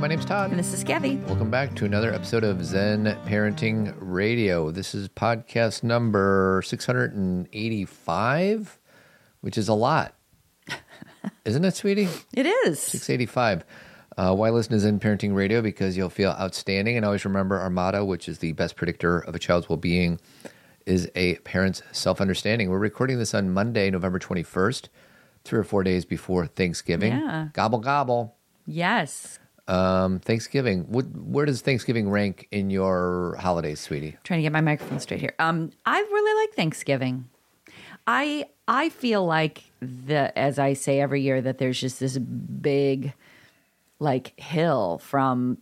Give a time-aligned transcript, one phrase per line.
[0.00, 0.48] my name's Todd.
[0.48, 1.16] And this is Cathy.
[1.16, 4.70] Welcome back to another episode of Zen Parenting Radio.
[4.70, 8.78] This is podcast number 685,
[9.42, 10.14] which is a lot.
[11.44, 12.08] Isn't it, sweetie?
[12.32, 12.80] It is.
[12.80, 13.64] 685.
[14.16, 15.60] Uh, why listen to Zen Parenting Radio?
[15.60, 16.96] Because you'll feel outstanding.
[16.96, 20.18] And always remember our motto, which is the best predictor of a child's well being,
[20.86, 22.70] is a parent's self understanding.
[22.70, 24.88] We're recording this on Monday, November 21st,
[25.44, 27.12] three or four days before Thanksgiving.
[27.12, 27.48] Yeah.
[27.52, 28.38] Gobble, gobble.
[28.64, 29.39] Yes.
[29.70, 30.82] Um, Thanksgiving.
[30.88, 34.16] What, where does Thanksgiving rank in your holidays, sweetie?
[34.24, 35.34] Trying to get my microphone straight here.
[35.38, 37.28] Um, I really like Thanksgiving.
[38.06, 43.12] I I feel like the as I say every year that there's just this big
[44.00, 45.58] like hill from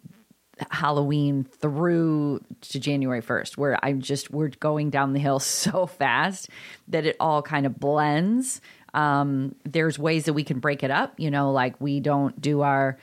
[0.70, 6.48] Halloween through to January 1st where I'm just we're going down the hill so fast
[6.89, 8.62] that it all kind of blends.
[8.95, 12.62] Um, there's ways that we can break it up, you know, like we don't do
[12.62, 12.97] our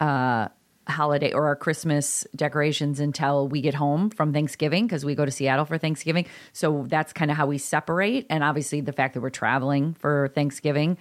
[0.00, 0.48] uh,
[0.88, 5.30] holiday or our Christmas decorations until we get home from Thanksgiving because we go to
[5.30, 6.26] Seattle for Thanksgiving.
[6.52, 8.26] So that's kind of how we separate.
[8.28, 10.98] And obviously, the fact that we're traveling for Thanksgiving,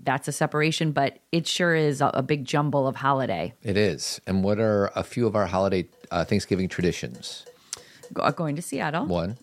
[0.00, 3.52] that's a separation, but it sure is a, a big jumble of holiday.
[3.62, 4.20] It is.
[4.26, 7.44] And what are a few of our holiday uh, Thanksgiving traditions?
[8.12, 9.36] Go, going to Seattle, One.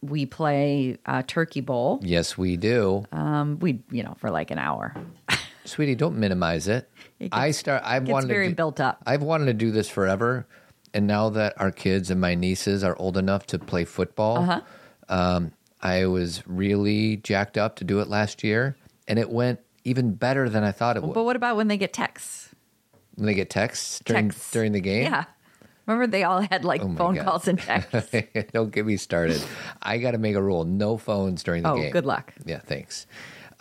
[0.00, 1.98] we play uh, Turkey Bowl.
[2.02, 3.04] yes, we do.
[3.10, 4.94] Um, we, you know, for like an hour.
[5.64, 6.88] Sweetie, don't minimize it.
[7.22, 7.82] It I gets- start.
[7.84, 9.02] I've Gets wanted very to do, built up.
[9.06, 10.46] I've wanted to do this forever,
[10.94, 14.60] and now that our kids and my nieces are old enough to play football, Uh-huh.
[15.08, 18.76] um, I was really jacked up to do it last year,
[19.08, 21.14] and it went even better than I thought it would.
[21.14, 22.48] But what about when they get texts?
[23.16, 24.50] when they get texts during Texts.
[24.52, 25.24] during the game, Yeah.
[25.86, 27.24] Remember, they all had like Oh phone God.
[27.26, 28.14] calls and texts.
[28.52, 29.42] Don't get me started.
[29.82, 31.90] I got to make a rule: no phones during the oh, game.
[31.90, 32.32] good luck.
[32.46, 33.06] Yeah, thanks.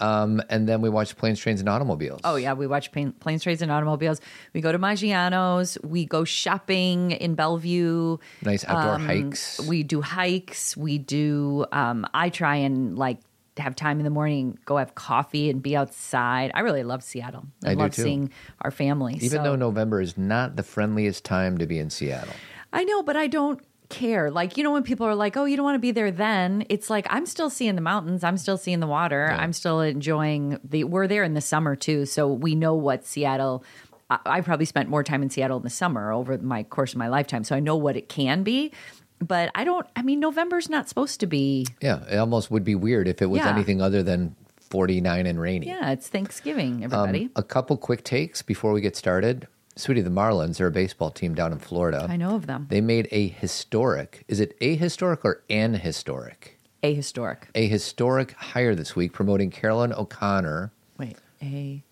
[0.01, 2.21] Um, and then we watch planes, trains, and automobiles.
[2.23, 4.19] Oh yeah, we watch plane, planes, trains, and automobiles.
[4.53, 5.77] We go to Maggiano's.
[5.83, 8.17] We go shopping in Bellevue.
[8.43, 9.59] nice outdoor Um, hikes.
[9.67, 10.75] We do hikes.
[10.75, 11.65] We do.
[11.71, 13.19] Um, I try and like
[13.57, 16.51] have time in the morning, go have coffee and be outside.
[16.55, 17.45] I really love Seattle.
[17.63, 18.01] I, I do love too.
[18.03, 18.31] seeing
[18.61, 19.15] our family.
[19.15, 22.33] Even So- though November is not the friendliest time to be in Seattle.
[22.73, 24.31] I know, but I don't care.
[24.31, 26.65] Like, you know, when people are like, oh, you don't want to be there then,
[26.69, 28.23] it's like, I'm still seeing the mountains.
[28.23, 29.29] I'm still seeing the water.
[29.37, 32.05] I'm still enjoying the, we're there in the summer too.
[32.07, 33.63] So we know what Seattle,
[34.09, 36.97] I, I probably spent more time in Seattle in the summer over my course of
[36.97, 37.43] my lifetime.
[37.43, 38.71] So I know what it can be.
[39.19, 42.73] But I don't, I mean, November's not supposed to be, Yeah, it almost would be
[42.73, 43.49] weird if it was Yeah.
[43.53, 44.35] anything other than
[44.71, 45.67] 49 and rainy.
[45.67, 47.29] yeah, it's Thanksgiving, Um, everybody.
[47.35, 49.47] a couple quick takes before we get started.
[49.75, 52.05] Sweetie, the Marlins are a baseball team down in Florida.
[52.09, 52.67] I know of them.
[52.69, 56.59] They made a historic, is it a historic or an historic?
[56.83, 57.49] A historic.
[57.55, 60.71] A historic hire this week promoting Caroline O'Connor.
[60.97, 61.83] Wait, a,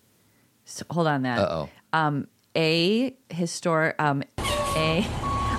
[0.64, 1.38] so, hold on that.
[1.38, 1.68] Uh oh.
[1.92, 5.06] um, a historic um, a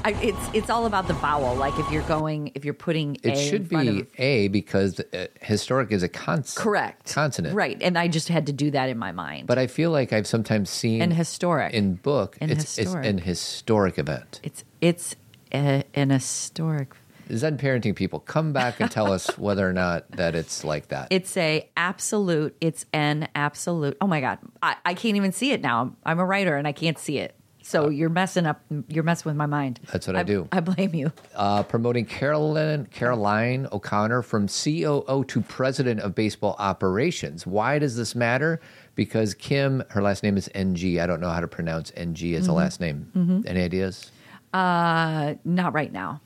[0.03, 3.33] I, it's it's all about the vowel like if you're going if you're putting It
[3.33, 7.55] a should be of, A because uh, historic is a cons- correct consonant.
[7.55, 10.11] right and i just had to do that in my mind But I feel like
[10.13, 13.05] I've sometimes seen and historic in book And it's, historic.
[13.05, 14.39] it's an historic event.
[14.43, 15.15] it's it's
[15.53, 16.93] a, an historic
[17.33, 21.07] Zen parenting people, come back and tell us whether or not that it's like that.
[21.11, 25.61] it's a absolute it's an absolute oh my god i, I can't even see it
[25.61, 29.29] now i'm a writer and i can't see it so you're messing up you're messing
[29.29, 30.47] with my mind Uh, That's what I do.
[30.51, 37.45] i blame you uh, promoting Carolyn Caroline O'Connor from COO to President of Baseball Operations.
[37.47, 38.59] Why does this matter?
[38.95, 40.99] Because Kim, her last name is NG.
[40.99, 43.43] I don't know how to pronounce NG as a last name.
[43.45, 44.11] Any ideas?
[44.53, 46.19] uh not right now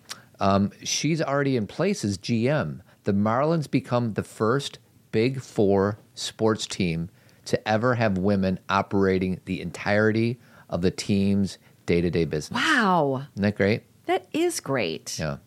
[0.84, 2.82] She's already in place as GM.
[3.04, 4.80] The Marlins become the first
[5.12, 7.10] Big Four sports team
[7.46, 12.60] to ever have women operating the entirety of the team's day-to-day business.
[12.62, 13.84] wow Isn't that great?
[14.06, 15.38] that is great Yeah.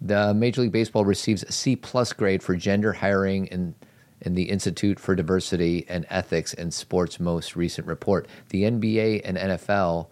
[0.00, 3.74] The Major League Baseball receives a C plus grade for gender hiring in
[4.20, 8.26] in the Institute for Diversity and Ethics in Sports' most recent report.
[8.48, 10.08] The NBA and NFL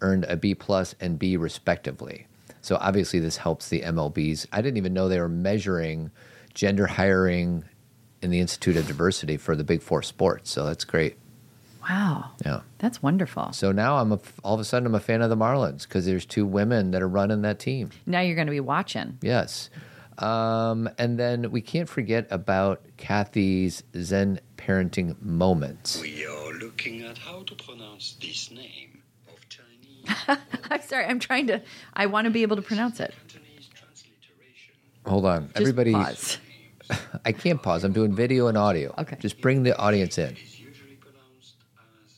[0.00, 2.26] earned a B plus and B respectively.
[2.62, 4.46] So obviously this helps the MLBs.
[4.52, 6.10] I didn't even know they were measuring
[6.54, 7.64] gender hiring
[8.22, 10.50] in the Institute of Diversity for the Big Four sports.
[10.50, 11.16] So that's great.
[11.88, 12.30] Wow.
[12.44, 12.60] Yeah.
[12.78, 13.52] That's wonderful.
[13.52, 16.04] So now I'm a, all of a sudden I'm a fan of the Marlins because
[16.06, 17.90] there's two women that are running that team.
[18.06, 19.18] Now you're going to be watching.
[19.22, 19.70] Yes.
[20.18, 26.00] Um, and then we can't forget about Cathy's Zen parenting moments.
[26.02, 30.38] We are looking at how to pronounce this name of Chinese.
[30.70, 31.04] I'm sorry.
[31.04, 31.62] I'm trying to.
[31.94, 33.14] I want to be able to pronounce it.
[35.06, 35.46] Hold on.
[35.48, 36.38] Just Everybody, pause.
[37.24, 37.84] I can't pause.
[37.84, 38.94] I'm doing video and audio.
[38.98, 39.16] Okay.
[39.20, 40.30] Just bring the audience in.
[40.30, 41.54] It is usually pronounced
[42.04, 42.12] as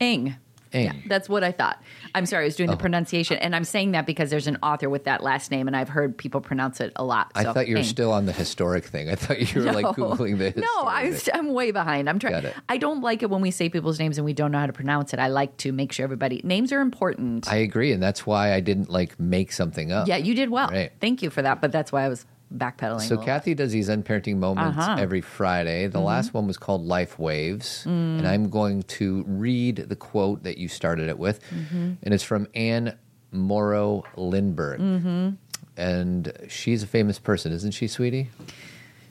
[0.00, 0.26] Eng.
[0.26, 0.36] Ing.
[0.70, 0.84] Eng.
[0.84, 1.82] Yeah, that's what I thought.
[2.14, 2.78] I'm sorry, I was doing the oh.
[2.78, 5.88] pronunciation, and I'm saying that because there's an author with that last name, and I've
[5.88, 7.30] heard people pronounce it a lot.
[7.34, 7.86] I so, thought you were Eng.
[7.86, 9.08] still on the historic thing.
[9.08, 10.60] I thought you were like googling the.
[10.60, 11.16] No, I'm.
[11.32, 12.08] I'm way behind.
[12.08, 12.46] I'm trying.
[12.68, 14.72] I don't like it when we say people's names and we don't know how to
[14.72, 15.18] pronounce it.
[15.18, 17.50] I like to make sure everybody names are important.
[17.50, 20.06] I agree, and that's why I didn't like make something up.
[20.06, 20.68] yeah, you did well.
[20.68, 20.92] Right.
[21.00, 21.62] Thank you for that.
[21.62, 23.08] But that's why I was backpedaling.
[23.08, 23.18] So.
[23.18, 24.96] Cathy does these Zen parenting moments Uh-huh.
[24.98, 25.86] every Friday.
[25.86, 30.58] The last one was called Life Waves, and I'm going to read the quote that
[30.58, 31.40] you started it with,
[31.70, 32.96] and it's from Anne
[33.32, 35.36] Morrow Lindbergh.
[35.76, 38.30] And she's a famous person, isn't she, sweetie?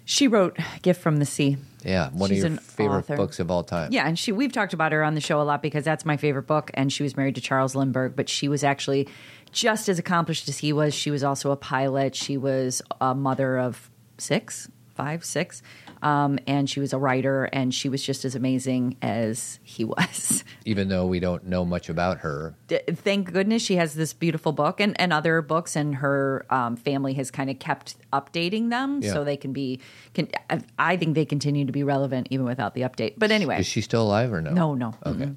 [0.07, 3.15] She wrote "Gift from the Sea." Yeah, one She's of your favorite author.
[3.17, 3.91] books of all time.
[3.91, 6.17] Yeah, and she we've talked about her on the show a lot because that's my
[6.17, 6.71] favorite book.
[6.73, 9.07] And she was married to Charles Lindbergh, but she was actually
[9.51, 10.93] just as accomplished as he was.
[10.93, 12.15] She was also a pilot.
[12.15, 15.61] She was a mother of six, five, six,
[16.01, 17.45] um, and she was a writer.
[17.53, 20.43] And she was just as amazing as he was.
[20.65, 24.51] Even though we don't know much about her, D- Thank goodness she has this beautiful
[24.51, 28.99] book and, and other books, and her um, family has kind of kept updating them
[29.01, 29.13] Yeah.
[29.13, 29.79] so they can be.
[30.13, 33.13] Can, I- I think they continue to be relevant even without the update.
[33.17, 34.51] But anyway, is she still alive or no?
[34.51, 35.31] no, no, Okay.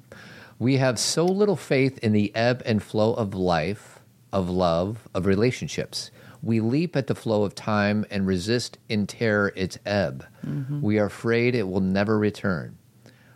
[0.59, 3.99] We have so little faith in the ebb and flow of life,
[4.31, 6.11] of love, of relationships.
[6.43, 10.25] We leap at the flow of time and resist in terror its ebb.
[10.45, 10.81] Mm-hmm.
[10.81, 12.77] We are afraid it will never return.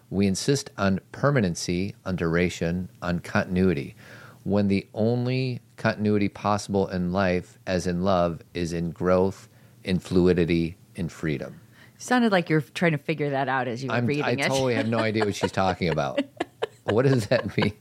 [0.09, 3.95] We insist on permanency, on duration, on continuity,
[4.43, 9.49] when the only continuity possible in life, as in love, is in growth,
[9.83, 11.59] in fluidity, in freedom.
[11.97, 14.43] Sounded like you're trying to figure that out as you were I'm, reading I it.
[14.43, 16.21] totally have no idea what she's talking about.
[16.83, 17.73] what does that mean?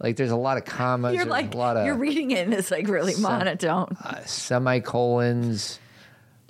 [0.00, 1.14] Like, there's a lot of commas.
[1.14, 3.96] you're like a lot of you're reading it and it's like really Some- monotone.
[4.02, 5.78] uh, semicolons.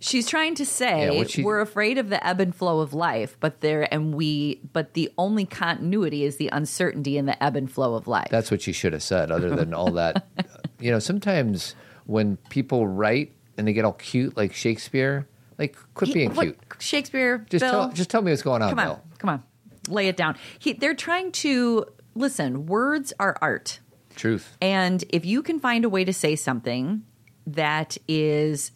[0.03, 3.37] She's trying to say Yeah, she- we're afraid of the ebb and flow of life,
[3.39, 7.71] but there and we but the only continuity is the uncertainty in the ebb and
[7.71, 8.29] flow of life.
[8.31, 9.31] That's what she should have said.
[9.31, 10.27] Other than all that,
[10.81, 11.75] you know, sometimes
[12.07, 16.45] when people write and they get all cute, like Shakespeare, like quit He- being what-
[16.45, 16.59] cute.
[16.79, 19.03] Shakespeare, Just Bill, tell, just tell me what's going on, come on, Bill.
[19.19, 19.43] come on,
[19.89, 20.35] lay it down.
[20.59, 22.67] He, they're trying to listen.
[22.67, 23.81] Words are art.
[24.17, 24.57] Truth.
[24.61, 27.03] And if you can find a way to say something
[27.47, 28.73] that is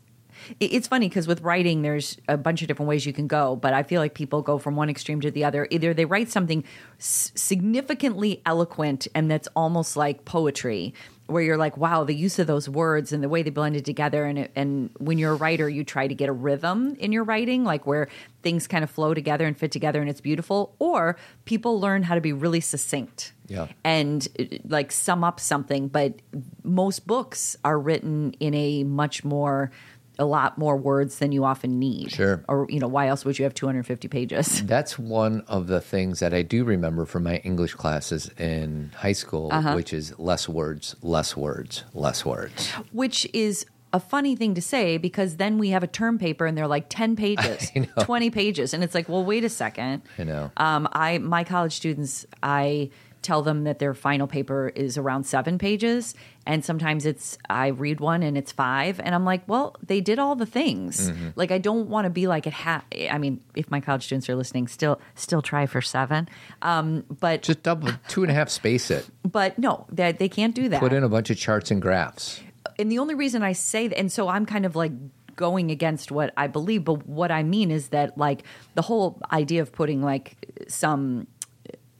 [0.58, 3.72] it's funny because with writing there's a bunch of different ways you can go but
[3.72, 6.64] i feel like people go from one extreme to the other either they write something
[6.98, 10.92] s- significantly eloquent and that's almost like poetry
[11.26, 14.24] where you're like wow the use of those words and the way they blended together.
[14.26, 17.24] And it, and when you're a writer you try to get a rhythm in your
[17.24, 18.08] writing like where
[18.42, 20.74] things kind of flow together and fit together and it's beautiful.
[20.78, 23.68] Or people learn how to be really succinct Yeah.
[23.82, 25.88] and uh, like sum up something.
[25.88, 26.16] But
[26.62, 29.70] most books are written in a much more
[30.18, 32.44] a lot more words than you often need Sure.
[32.48, 36.20] or you know why else would you have 250 pages That's one of the things
[36.20, 39.74] that I do remember from my English classes in high school, Uh-huh.
[39.74, 42.70] which is less words, less words, less words.
[42.92, 46.58] which is a funny thing to say because then we have a term paper and
[46.58, 47.70] they're like 10 pages
[48.00, 50.50] 20 pages and it's like well wait a second I know.
[50.56, 52.90] um, i my college students i
[53.24, 56.14] tell them that their final paper is around seven pages
[56.46, 60.18] and sometimes it's i read one and it's five and i'm like well they did
[60.20, 61.30] all the things Mm-hmm.
[61.34, 64.28] like i don't want to be like it ha- i mean if my college students
[64.28, 66.28] are listening still still try for seven
[66.62, 69.08] um, but Just double, two and a half space it.
[69.24, 72.40] but no that they can't do that Put in a bunch of charts and graphs.
[72.78, 74.92] and the only reason I say that, and so I'm kind of like
[75.36, 78.44] going against what I believe, but what I mean is that like
[78.76, 80.36] the whole idea of putting like
[80.68, 81.26] some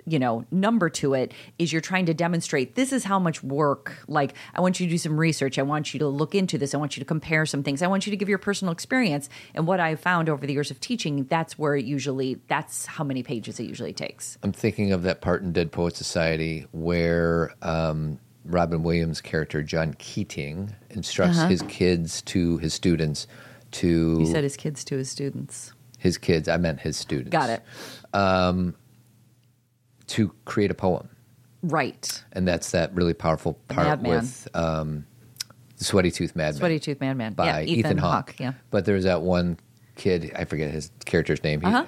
[0.06, 3.96] you know number to it is you're trying to demonstrate this is how much work
[4.06, 5.58] like i want you to do some research.
[5.58, 6.74] I want you to look into this.
[6.74, 7.80] I want you to compare some things.
[7.80, 9.28] I want you to give your personal experience.
[9.54, 13.02] And what i've found over the years of teaching that's where it usually that's how
[13.04, 14.36] many pages it usually takes.
[14.42, 19.94] I'm thinking of that part in Dead Poet Society where um, Robin Williams' character John
[19.94, 21.48] Keating instructs Uh-huh.
[21.48, 23.26] his kids to his students
[23.72, 25.72] to he said his kids to his students.
[25.98, 26.48] His kids.
[26.48, 27.30] I meant his students.
[27.30, 27.62] got it
[30.08, 31.08] To create a poem,
[31.62, 34.16] right and that's that really powerful part Madman.
[34.16, 35.06] with um,
[35.78, 36.58] the Sweaty-Toothed Madman.
[36.58, 38.34] sweaty tooth madman by yeah Ethan, Hawke.
[38.38, 39.58] yeah But there's that one
[39.96, 41.60] kid, I forget his character's name.
[41.60, 41.86] He, Uh-huh.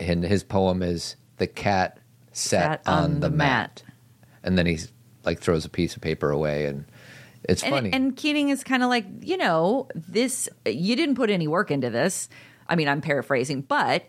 [0.00, 1.98] And his poem is The Cat
[2.32, 3.82] Sat, on, the, mat.
[4.44, 4.78] And then he
[5.24, 6.84] like throws a piece of paper away and
[7.48, 7.92] it's and, funny.
[7.92, 11.90] And Keating is kind of like, you know, this, you didn't put any work into
[11.90, 12.28] this.
[12.68, 14.04] I mean, I'm paraphrasing, but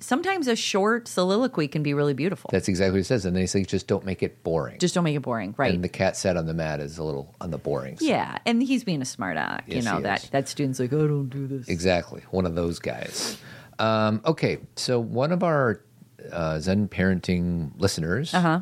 [0.00, 2.50] sometimes a short soliloquy can be really beautiful.
[2.52, 3.24] That's exactly what he says.
[3.24, 4.78] And then he says, just don't make it boring.
[4.78, 5.74] Just don't make it boring, right?
[5.74, 8.08] And the cat sat on the mat is a little on the boring side.
[8.08, 9.64] yeah, and he's being a smart aleck.
[9.66, 10.30] Yes, you know that is.
[10.30, 11.68] that student's like, I don't do this.
[11.68, 12.22] Exactly.
[12.30, 13.36] One of those guys.
[13.78, 14.58] Um, okay.
[14.76, 15.82] So one of our
[16.32, 18.60] uh, Zen parenting listeners Uh huh.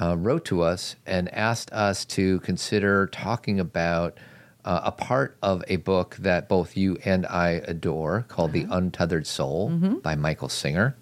[0.00, 4.18] uh, wrote to us and asked us to consider talking about
[4.64, 9.26] uh, a part of a book that both you and I adore called The Untethered
[9.26, 9.70] Soul
[10.02, 10.96] by Michael Singer.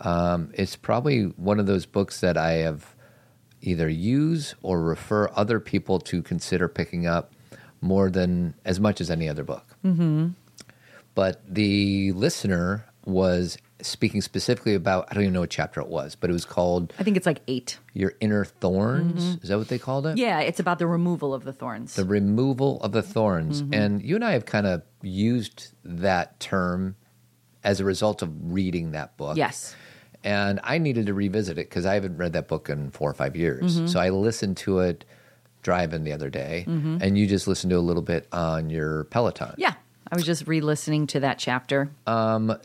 [0.00, 2.94] Um, it's probably one of those books that I have
[3.60, 7.32] either use or refer other people to consider picking up
[7.80, 9.76] more than as much as any other book.
[9.84, 10.28] Mm-hmm.
[11.14, 16.14] But the listener was speaking specifically about, I don't even know what chapter it was,
[16.14, 17.78] but it was called I think it's like eight.
[17.92, 19.42] Your Inner Thorns.
[19.42, 20.16] Is that what they called it?
[20.16, 21.94] Yeah, it's about the removal of the thorns.
[21.94, 23.62] The removal of the thorns.
[23.62, 23.74] Mm-hmm.
[23.74, 26.96] And you and I have kind of used that term
[27.62, 29.36] as a result of reading that book.
[29.36, 29.74] yes.
[30.22, 33.14] And I needed to revisit it because I haven't read that book in four or
[33.14, 33.76] five years.
[33.76, 33.86] Mm-hmm.
[33.88, 35.04] So I listened to it
[35.60, 39.54] driving the other day, and you just listened to a little bit on your Peloton.
[39.58, 39.74] Yeah.
[40.10, 41.90] I was just re listening to that chapter.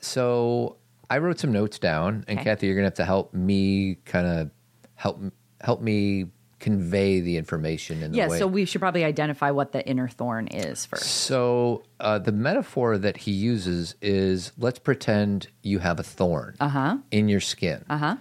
[0.01, 0.77] So
[1.09, 2.43] I wrote some notes down, and Okay.
[2.43, 4.51] Cathy, you're gonna have to help me kind of
[4.95, 5.19] help
[5.61, 6.27] help me
[6.59, 8.37] convey the information in the yeah, way.
[8.37, 11.03] so we should probably identify what the inner thorn is first.
[11.05, 16.97] So uh, the metaphor that he uses is let's pretend you have a thorn Uh-huh.
[17.11, 17.85] in your skin.
[17.89, 18.17] Uh-huh.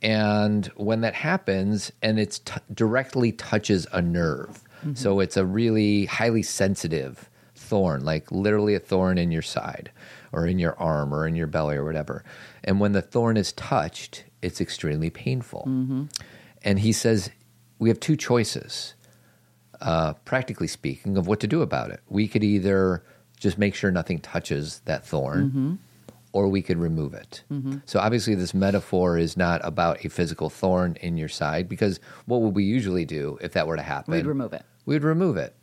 [0.00, 4.62] And when that happens and it's t- directly touches a nerve.
[4.80, 4.94] Mm-hmm.
[4.94, 9.90] So it's a really highly sensitive thorn, like literally a thorn in your side
[10.32, 12.24] or in your arm or in your belly or whatever.
[12.64, 15.64] And when the thorn is touched, it's extremely painful.
[15.68, 16.04] Mm-hmm.
[16.62, 17.30] And he says
[17.78, 18.94] we have two choices
[19.82, 22.00] uh, practically speaking, of what to do about it.
[22.08, 23.04] We could either
[23.38, 25.78] just make sure nothing touches that thorn,
[26.32, 27.42] or we could remove it.
[27.86, 32.40] So, obviously, this metaphor is not about a physical thorn in your side, because what
[32.42, 34.14] would we usually do if that were to happen?
[34.14, 34.64] We'd remove it.
[34.86, 35.56] We'd remove it.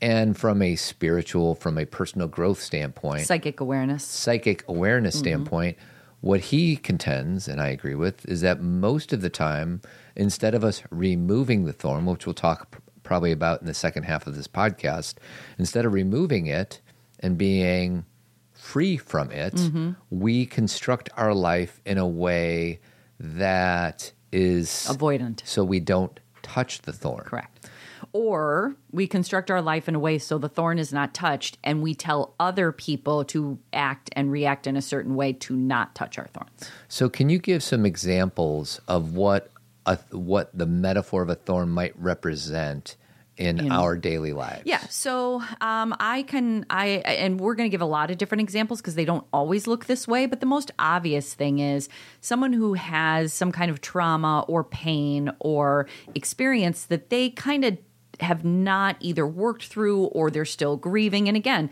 [0.00, 4.04] And from a spiritual, from a personal growth standpoint, Psychic awareness.
[4.04, 5.24] psychic awareness mm-hmm.
[5.24, 5.78] standpoint,
[6.20, 9.80] what he contends, and I agree with, is that most of the time,
[10.14, 14.26] instead of us removing the thorn, which we'll talk probably about in the second half
[14.26, 15.14] of this podcast,
[15.58, 16.80] instead of removing it
[17.20, 18.04] and being
[18.52, 19.92] free from it, mm-hmm.
[20.10, 22.80] we construct our life in a way
[23.18, 25.46] that is Avoidant.
[25.46, 27.24] so we don't touch the thorn.
[27.24, 27.70] Correct.
[28.16, 31.82] Or we construct our life in a way so the thorn is not touched, and
[31.82, 36.18] we tell other people to act and react in a certain way to not touch
[36.18, 36.70] our thorns.
[36.88, 39.50] So, can you give some examples of what
[39.84, 42.96] a, what the metaphor of a thorn might represent
[43.36, 44.62] in In- our daily lives?
[44.64, 44.80] Yeah.
[44.88, 48.80] So um, I can I and we're going to give a lot of different examples
[48.80, 50.24] because they don't always look this way.
[50.24, 51.90] But the most obvious thing is
[52.22, 57.76] someone who has some kind of trauma or pain or experience that they kind of
[58.20, 61.28] have not either worked through or they're still grieving.
[61.28, 61.70] And again,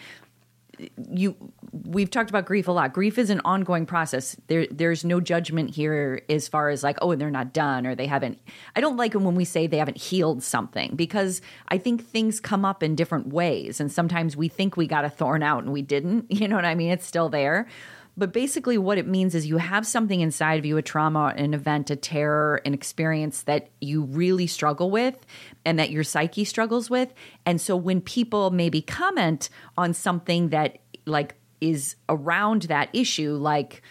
[1.11, 1.37] you
[1.85, 2.93] we've talked about grief a lot.
[2.93, 4.37] Grief is an ongoing process.
[4.47, 7.95] There there's no judgment here as far as like oh and they're not done or
[7.95, 8.39] they haven't
[8.75, 12.65] i don't like when we say they haven't healed something because i think things come
[12.65, 13.81] up in different ways.
[13.81, 16.65] And sometimes we think we got a thorn out and we didn't you know what
[16.65, 16.91] i mean?
[16.91, 17.67] It's still there
[18.17, 21.55] but basically what it means is you have something inside of you a trauma an
[21.55, 25.17] event a terror an experience that you really struggle with
[25.65, 27.13] and that your psyche struggles with.
[27.45, 33.83] And so when people maybe comment on something that like is around that issue like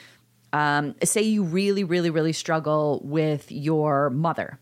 [0.51, 4.59] um, say you really really really struggle with your mother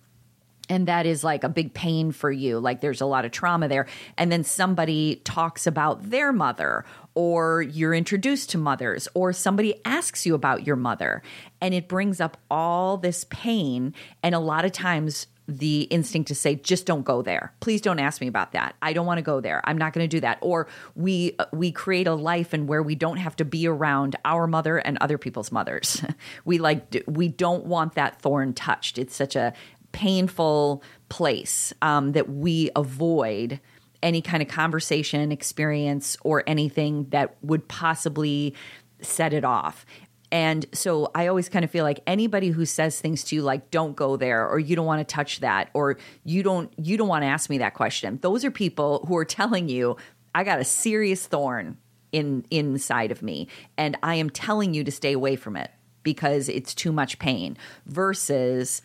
[0.72, 2.58] and that is like a big pain for you.
[2.58, 3.88] Like there's a lot of trauma there.
[4.18, 10.26] And then somebody talks about their mother or you're introduced to mothers or somebody asks
[10.26, 11.24] you about your mother
[11.60, 13.94] and it brings up all this pain.
[14.24, 17.54] And a lot of times the instinct to say just don't go there.
[17.60, 18.76] Please don't ask me about that.
[18.82, 19.62] I don't want to go there.
[19.66, 20.38] I'm not going to do that.
[20.40, 24.48] Or we we create a life and where we don't have to be around our
[24.48, 26.02] mother and other people's mothers.
[26.46, 28.98] We like we don't want that thorn touched.
[28.98, 29.54] It's such a
[29.92, 33.60] painful place um, that we avoid
[34.04, 38.56] any kind of conversation, experience, or anything that would possibly
[39.02, 39.86] set it off.
[40.32, 43.70] And so I always kind of feel like anybody who says things to you like
[43.70, 47.10] don't go there or you don't want to touch that or you don't you don't
[47.10, 48.18] want to ask me that question.
[48.22, 49.98] Those are people who are telling you
[50.34, 51.78] I got a serious thorn
[52.14, 55.70] in inside of me and I am telling you to stay away from it
[56.04, 58.82] because it's too much pain versus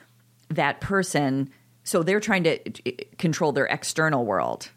[0.49, 1.51] that person
[1.85, 4.71] so they're trying to uh, control their external world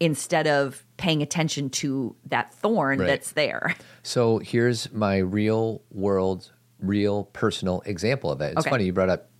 [0.00, 3.06] instead of paying attention to that thorn Right.
[3.06, 8.52] that's there So here's my real world, real personal example of it.
[8.52, 8.70] It's Okay.
[8.70, 9.30] funny you brought up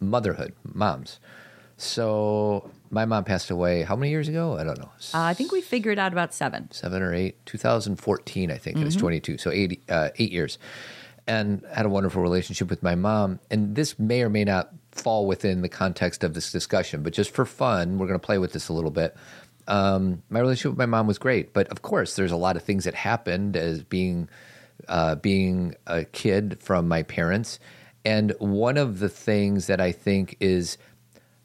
[0.00, 1.20] motherhood, moms.
[1.76, 4.58] So my mom passed away how many years ago?
[4.58, 4.90] I don't know.
[5.14, 8.84] uh, i think we figured out about seven seven or eight, 2014, I think it
[8.84, 10.58] was 22, so eight, uh, eight years.
[11.28, 13.38] and had a wonderful relationship with my mom.
[13.50, 17.30] And this may or may not fall within the context of this discussion, but just
[17.30, 19.16] for fun, we're going to play with this a little bit.
[19.66, 22.62] Um, my relationship with my mom was great, but of course, there's a lot of
[22.62, 24.28] things that happened as being
[24.86, 27.58] uh, being a kid from my parents.
[28.04, 30.78] And one of the things that I think is,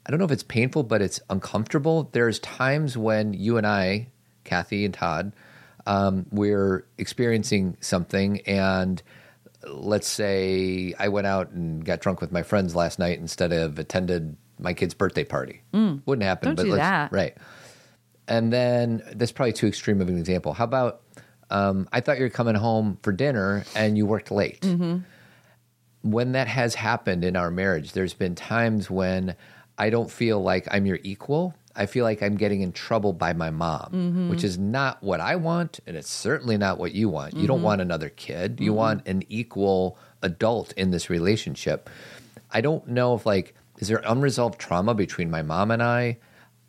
[0.06, 2.08] I don't know if it's painful, but it's uncomfortable.
[2.12, 4.08] There's times when you and I,
[4.44, 5.32] Cathy and Todd,
[5.86, 9.02] um, we're experiencing something and
[9.66, 13.78] let's say I went out and got drunk with my friends last night instead of
[13.78, 15.62] attended my kid's birthday party.
[16.06, 16.50] Wouldn't happen.
[16.50, 17.12] Don't but do let's, that.
[17.12, 17.36] Right.
[18.26, 20.52] And then that's probably too extreme of an example.
[20.52, 21.02] How about
[21.50, 24.60] um, I thought you were coming home for dinner and you worked late.
[24.62, 24.98] Mm-hmm.
[26.02, 29.36] When that has happened in our marriage, there's been times when
[29.78, 31.54] I don't feel like I'm your equal.
[31.76, 34.28] I feel like I'm getting in trouble by my mom, Mm-hmm.
[34.30, 37.34] which is not what I want, and it's certainly not what you want.
[37.34, 37.64] You don't Mm-hmm.
[37.64, 38.60] want another kid.
[38.60, 41.90] You want an equal adult in this relationship.
[42.52, 46.18] I don't know if like is there unresolved trauma between my mom and I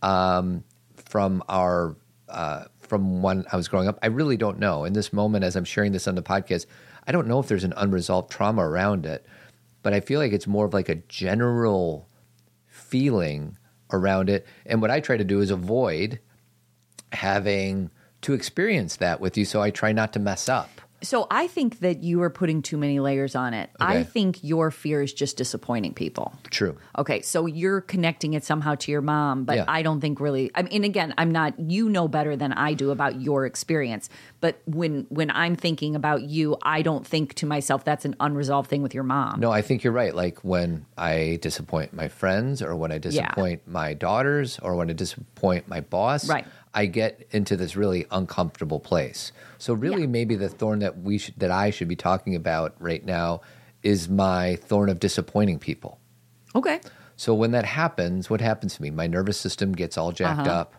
[0.02, 0.64] um,
[0.96, 1.96] from our
[2.30, 4.00] uh, from when I was growing up.
[4.02, 4.86] I really don't know.
[4.86, 6.66] In this moment, as I'm sharing this on the podcast,
[7.08, 9.26] I don't know if there's an unresolved trauma around it,
[9.84, 12.08] but I feel like it's more of like a general
[12.68, 13.58] feeling
[13.96, 14.46] around it.
[14.66, 16.20] And what I try to do is avoid
[17.12, 17.90] having
[18.22, 20.75] to experience that with you, so I try not to mess up.
[21.06, 23.70] So I think that you are putting too many layers on it.
[23.80, 26.34] I think your fear is just disappointing people.
[26.50, 26.78] True.
[26.98, 29.66] Okay, so you're connecting it somehow to your mom, but Yeah.
[29.68, 30.52] I don't think really.
[30.56, 31.54] I mean, again, I'm not.
[31.60, 34.10] You know better than I do about your experience.
[34.42, 38.70] But when when I'm thinking about you, I don't think to myself that's an unresolved
[38.70, 39.40] thing with your mom.
[39.40, 40.14] No, I think you're right.
[40.14, 44.94] Like when I disappoint my friends or when I disappoint my daughters or when I
[44.94, 46.46] disappoint my boss, Right.
[46.76, 49.32] I get into this really uncomfortable place.
[49.58, 50.08] So really Yeah.
[50.08, 53.42] maybe the thorn that we should that I should be talking about right now
[53.82, 56.00] is my thorn of disappointing people.
[56.54, 56.82] Okay.
[57.16, 58.90] So when that happens, what happens to me?
[58.92, 60.60] My nervous system gets all jacked Uh-huh.
[60.60, 60.76] up.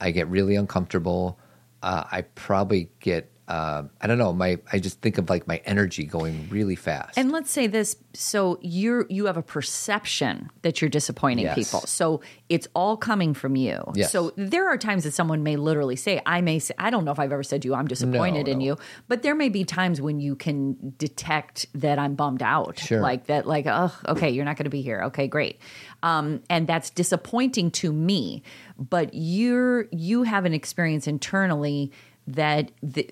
[0.00, 1.38] I get really uncomfortable.
[1.82, 4.32] Uh, I probably get uh, I don't know.
[4.34, 7.16] My I just think of like my energy going really fast.
[7.16, 11.54] And let's say this so you're you have a perception that you're disappointing Yes.
[11.54, 11.80] people.
[11.86, 13.82] So it's all coming from you.
[13.94, 14.12] Yes.
[14.12, 17.10] So there are times that someone may literally say, I may say I don't know
[17.12, 18.64] if I've ever said to you I'm disappointed in no.
[18.64, 18.76] you,
[19.08, 22.78] but there may be times when you can detect that I'm bummed out.
[22.78, 23.00] Sure.
[23.00, 25.04] Like that like, oh, okay, you're not gonna be here.
[25.04, 25.58] Okay, great.
[26.02, 28.42] Um, and that's disappointing to me.
[28.78, 31.92] But you're you have an experience internally
[32.28, 33.08] that the,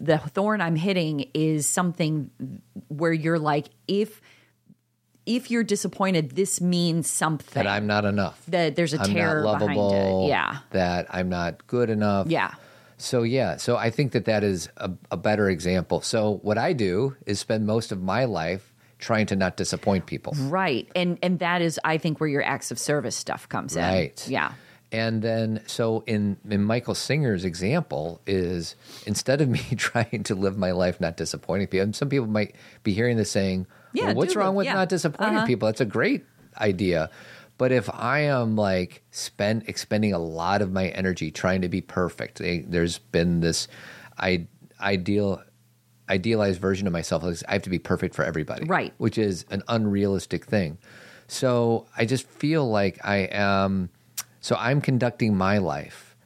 [0.00, 2.30] the thorn I'm hitting is something
[2.88, 4.20] where you're like, if
[5.26, 7.52] if you're disappointed, this means something.
[7.62, 8.42] that I'm not enough.
[8.48, 9.90] that there's a I'm terror not lovable.
[9.90, 10.28] behind it.
[10.28, 12.26] Yeah, That I'm not good enough.
[12.28, 12.54] yeah.
[12.96, 16.00] So yeah, so I think that that is a, a better example.
[16.02, 20.34] So what I do is spend most of my life trying to not disappoint people.
[20.38, 20.86] Right.
[20.94, 23.82] And and that is I think where your acts of service stuff comes in.
[23.82, 24.28] Right.
[24.28, 24.52] Yeah.
[24.92, 28.74] And then, so in, in Michael Singer's example, is
[29.06, 32.54] instead of me trying to live my life not disappointing people, and some people might
[32.82, 34.74] be hearing this saying, Yeah, well, what's wrong with yeah.
[34.74, 35.46] not disappointing Uh-huh.
[35.46, 35.66] people?
[35.66, 36.24] That's a great
[36.60, 37.10] idea.
[37.56, 41.80] But if I am like spend expending a lot of my energy trying to be
[41.82, 43.68] perfect, they, there's been this
[44.18, 44.46] I,
[44.80, 45.42] ideal
[46.08, 47.22] idealized version of myself.
[47.22, 48.92] Like I have to be perfect for everybody, Right.
[48.98, 50.78] Which is an unrealistic thing.
[51.28, 53.90] So I just feel like I am.
[54.40, 56.16] So I'm conducting my life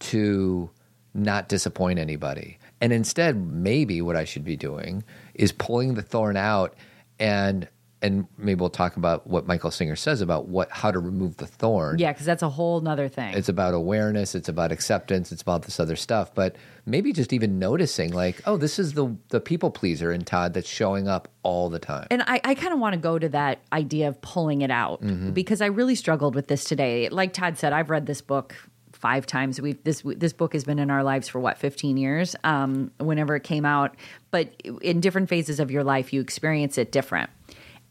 [0.00, 0.70] to
[1.14, 5.04] not disappoint anybody, and instead, maybe what I should be doing
[5.34, 6.74] is pulling the thorn out
[7.18, 7.68] and.
[8.02, 11.46] And maybe we'll talk about what Michael Singer says about what how to remove the
[11.46, 13.34] thorn Yeah, because that's a whole nother thing.
[13.34, 17.58] it's about awareness it's about acceptance it's about this other stuff but maybe just even
[17.58, 21.68] noticing like oh this is the the people pleaser in todd that's showing up all
[21.68, 24.62] the time And I, I kind of want to go to that idea of pulling
[24.62, 25.00] it out
[25.34, 27.08] because I really struggled with this today.
[27.10, 28.54] Like Todd said, I've read this book
[28.92, 29.60] five times.
[29.60, 32.36] We've this this book has been in our lives for what fifteen years.
[32.44, 33.94] Um, whenever it came out,
[34.30, 37.30] but in different phases of your life, you experience it different.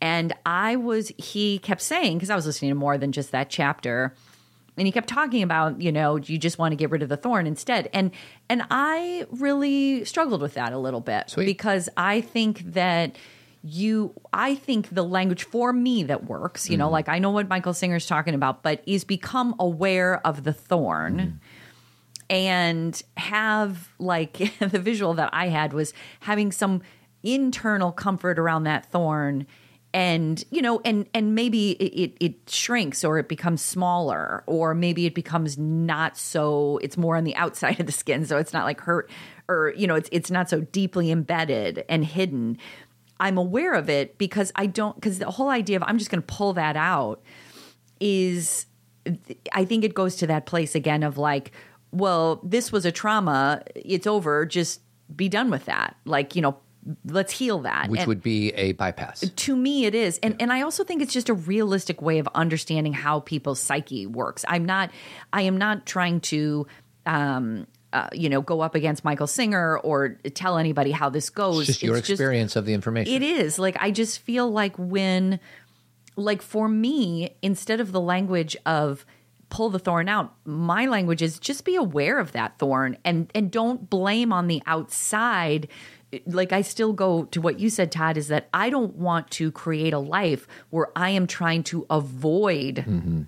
[0.01, 3.49] And I was he kept saying because I was listening to more than just that
[3.49, 4.13] chapter
[4.79, 7.17] and he kept talking about you know you just want to get rid of the
[7.17, 7.89] thorn instead.
[7.93, 8.11] And
[8.49, 11.45] and i really struggled with that a little bit Sweet.
[11.45, 13.15] because i think that
[13.63, 16.93] you i think the language for me that works you know mm-hmm.
[16.93, 21.17] like i know what michael singer's talking about but is become aware of the thorn
[21.17, 21.35] mm-hmm.
[22.29, 26.81] and have like the visual that i had was having some
[27.21, 29.45] internal comfort around that thorn
[29.93, 34.75] and you know and and maybe it, it it shrinks or it becomes smaller or
[34.75, 38.53] maybe it becomes not so it's more on the outside of the skin so it's
[38.53, 39.09] not like hurt
[39.47, 42.57] or you know it's it's not so deeply embedded and hidden
[43.19, 46.21] I'm aware of it because I don't because the whole idea of I'm just going
[46.21, 47.21] to pull that out
[47.99, 48.65] is
[49.51, 51.51] I think it goes to that place again of like,
[51.91, 54.81] well, this was a trauma, it's over, just
[55.15, 55.95] be done with that.
[56.05, 56.59] Like, you know,
[57.05, 57.89] let's heal that.
[57.89, 59.21] which And- would be a bypass.
[59.21, 62.27] to me it is and and i also think it's just a realistic way of
[62.33, 64.89] understanding how people's psyche works i'm not
[65.33, 66.65] i am not trying to
[67.05, 71.61] um uh, you know go up against michael singer or tell anybody how this goes
[71.61, 73.13] It's just your experience of the information.
[73.13, 75.39] it is like i just feel like when
[76.15, 79.05] like for me instead of the language of
[79.49, 83.49] pull the thorn out my language is just be aware of that thorn and and
[83.51, 85.67] don't blame on the outside
[86.25, 89.51] like i still go to what you said todd is that i don't want to
[89.51, 93.21] create a life where i am trying to avoid mm-hmm.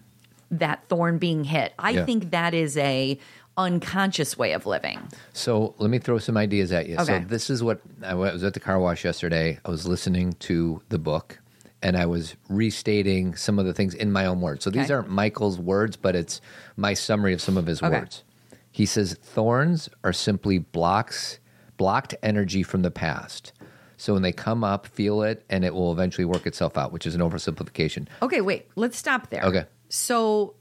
[0.49, 2.05] that thorn being hit i Yeah.
[2.05, 3.19] think that is a
[3.57, 4.99] unconscious way of living
[5.33, 6.97] So let me throw some ideas at you.
[6.99, 9.59] So this is what I was at the car wash yesterday.
[9.65, 11.37] I was listening to the book
[11.83, 14.63] and I was restating some of the things in my own words.
[14.63, 16.39] So these aren't Michael's words, but it's
[16.77, 17.99] my summary of some of his Okay.
[17.99, 18.23] words.
[18.71, 21.39] He says thorns are simply blocks
[21.77, 23.53] blocked energy from the past.
[23.97, 27.05] So when they come up, feel it and it will eventually work itself out, which
[27.05, 28.07] is an oversimplification.
[28.21, 28.67] Okay, wait.
[28.75, 29.43] Let's stop there.
[29.43, 29.65] Okay.
[29.89, 30.55] So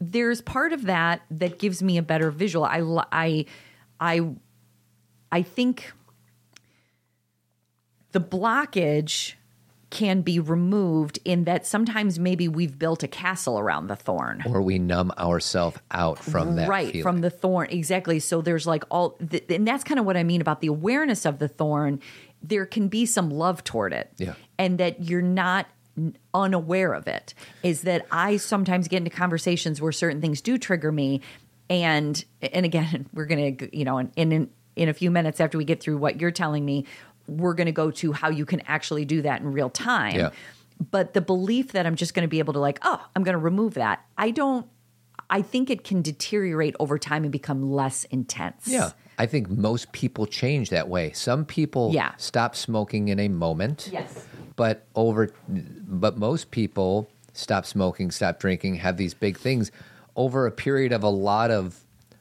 [0.00, 2.64] there's part of that that gives me a better visual.
[2.64, 3.46] I I
[4.00, 4.30] I
[5.30, 5.92] I think
[8.12, 9.34] the blockage
[9.90, 14.42] can be removed in that sometimes maybe we've built a castle around the thorn.
[14.46, 17.02] Or we numb ourselves out from that right feeling.
[17.02, 18.18] from the thorn exactly.
[18.18, 21.24] So there's like all th- and that's kind of what i mean about the awareness
[21.24, 22.00] of the thorn.
[22.42, 24.10] There can be some love toward it.
[24.18, 24.34] Yeah.
[24.58, 25.66] and that you're not
[26.34, 27.32] unaware of it.
[27.62, 31.20] Is that i sometimes get into conversations where certain things do trigger me.
[31.70, 35.64] And and again we're gonna you know in in, in a few minutes after we
[35.64, 36.86] get through what you're telling me
[37.28, 40.30] we're gonna go to how you can actually do that in real time Yeah.
[40.90, 43.74] but the belief that i'm just gonna be able to like oh i'm gonna remove
[43.74, 44.66] that i don't
[45.28, 48.68] I think it can deteriorate over time and become less intense.
[48.68, 48.90] Yeah.
[49.18, 51.10] I think most people change that way.
[51.14, 52.12] Some people Yeah.
[52.16, 53.88] stop smoking in a moment.
[53.92, 54.24] Yes.
[54.54, 59.72] But over but most people stop smoking, stop drinking, have these big things
[60.14, 61.80] over a period of a lot of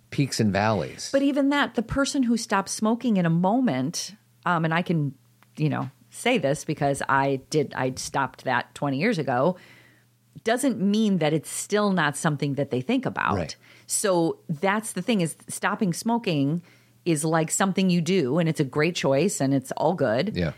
[0.09, 1.09] peaks and valleys.
[1.11, 5.13] But even that, the person who stops smoking in a moment, um, and I can,
[5.57, 9.57] you know, say this because I did, I stopped that 20 years ago,
[10.43, 13.35] doesn't mean that it's still not something that they think about.
[13.35, 13.55] Right.
[13.87, 16.61] So that's the thing is stopping smoking
[17.05, 20.35] is like something you do and it's a great choice and it's all good.
[20.35, 20.53] yeah.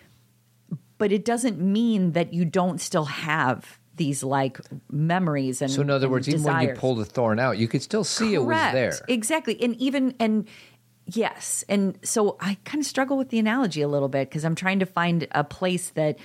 [0.98, 4.60] But it doesn't mean that you don't still have these like
[4.92, 6.80] memories and So in other words, even when you desires.
[6.80, 8.94] pull the thorn out, you could still see it was there.
[9.08, 9.62] Exactly.
[9.62, 10.48] And even and
[11.08, 11.64] yes.
[11.68, 14.80] And so I kind of struggle with the analogy a little bit because I'm trying
[14.80, 16.18] to find a place that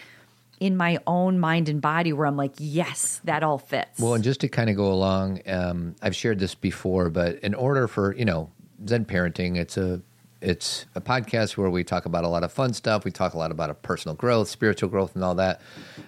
[0.61, 3.99] in my own mind and body where I'm like, yes, that all fits.
[3.99, 7.55] Well, and just to kind of go along, um, I've shared this before, but in
[7.55, 8.51] order for you know
[8.87, 10.01] Zen parenting, it's a
[10.41, 13.05] it's a podcast where we talk about a lot of fun stuff.
[13.05, 15.61] We talk a lot about personal growth, spiritual growth, and all that.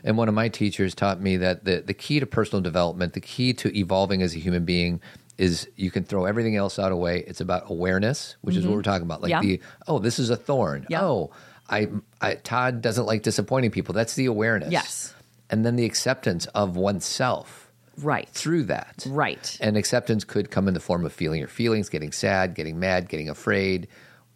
[0.03, 3.21] And one of my teachers taught me that the the key to personal development, the
[3.21, 5.01] key to evolving as a human being,
[5.39, 7.25] is you can throw everything else out away.
[7.27, 8.77] It's about awareness, which is what mm-hmm.
[8.77, 9.23] we're talking about.
[9.23, 9.41] Like Yeah.
[9.41, 10.87] the oh, this is a thorn.
[10.89, 11.03] Yeah.
[11.03, 11.31] Oh,
[11.69, 11.89] I,
[12.21, 13.95] I Todd doesn't like disappointing people.
[13.95, 14.71] That's the awareness.
[14.71, 15.15] Yes.
[15.51, 18.29] And then the acceptance of oneself right.
[18.29, 19.07] through that.
[19.09, 19.57] Right.
[19.61, 23.09] And acceptance could come in the form of feeling your feelings, getting sad, getting mad,
[23.09, 23.89] getting afraid,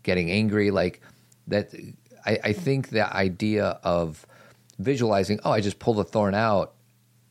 [0.03, 0.71] getting angry.
[0.71, 1.01] Like
[1.49, 1.75] that,
[2.25, 4.27] I, I think the idea of
[4.79, 6.75] visualizing, oh, I just pulled the thorn out,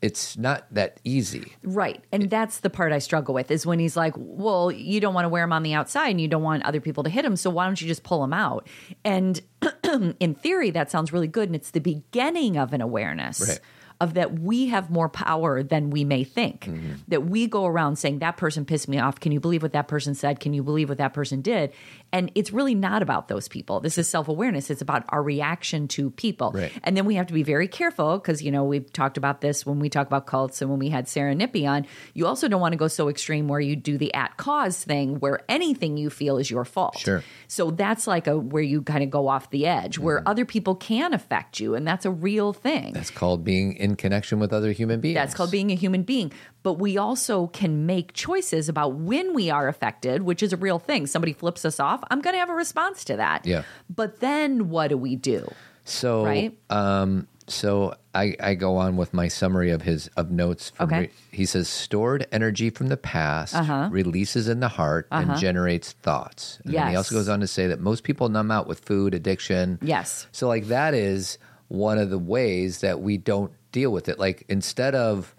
[0.00, 1.54] it's not that easy.
[1.62, 2.04] Right.
[2.12, 5.24] And that's the part I struggle with is when he's like, well, you don't want
[5.24, 7.36] to wear them on the outside and you don't want other people to hit them.
[7.36, 8.66] So why don't you just pull them out?
[9.04, 9.40] And
[10.20, 11.48] in theory, that sounds really good.
[11.48, 13.48] And it's the beginning of an awareness.
[13.48, 13.60] Right.
[14.00, 16.66] Of that we have more power than we may think.
[16.66, 16.92] Mm-hmm.
[17.08, 19.18] That we go around saying, that person pissed me off.
[19.18, 20.38] Can you believe what that person said?
[20.38, 21.72] Can you believe what that person did?
[22.12, 23.80] And it's really not about those people.
[23.80, 24.70] This is self awareness.
[24.70, 26.52] It's about our reaction to people.
[26.52, 26.70] Right.
[26.84, 29.66] And then we have to be very careful because, you know, we've talked about this
[29.66, 31.84] when we talk about cults and when we had Sarah Nippy on.
[32.14, 35.18] You also don't want to go so extreme where you do the at cause thing
[35.18, 36.98] where anything you feel is your fault.
[36.98, 37.24] Sure.
[37.48, 40.28] So that's like a where you kind of go off the edge where Mm-hmm.
[40.28, 41.74] other people can affect you.
[41.74, 42.92] And that's a real thing.
[42.92, 45.14] That's called being in connection with other human beings.
[45.14, 46.32] That's called being a human being.
[46.62, 50.78] But we also can make choices about when we are affected, which is a real
[50.78, 51.06] thing.
[51.06, 53.46] Somebody flips us off, I'm going to have a response to that.
[53.46, 53.62] Yeah.
[53.94, 55.50] But then what do we do?
[55.84, 56.56] So, Right?
[56.70, 60.68] um, so I, I go on with my summary of his of notes.
[60.76, 61.10] From Okay.
[61.32, 63.88] he says stored energy from the past Uh-huh.
[63.90, 66.58] releases in the heart and generates thoughts.
[66.64, 69.14] And then he also goes on to say that most people numb out with food
[69.14, 69.78] addiction.
[69.80, 70.26] Yes.
[70.30, 74.18] So like that is one of the ways that we don't deal with it.
[74.18, 75.34] Like instead of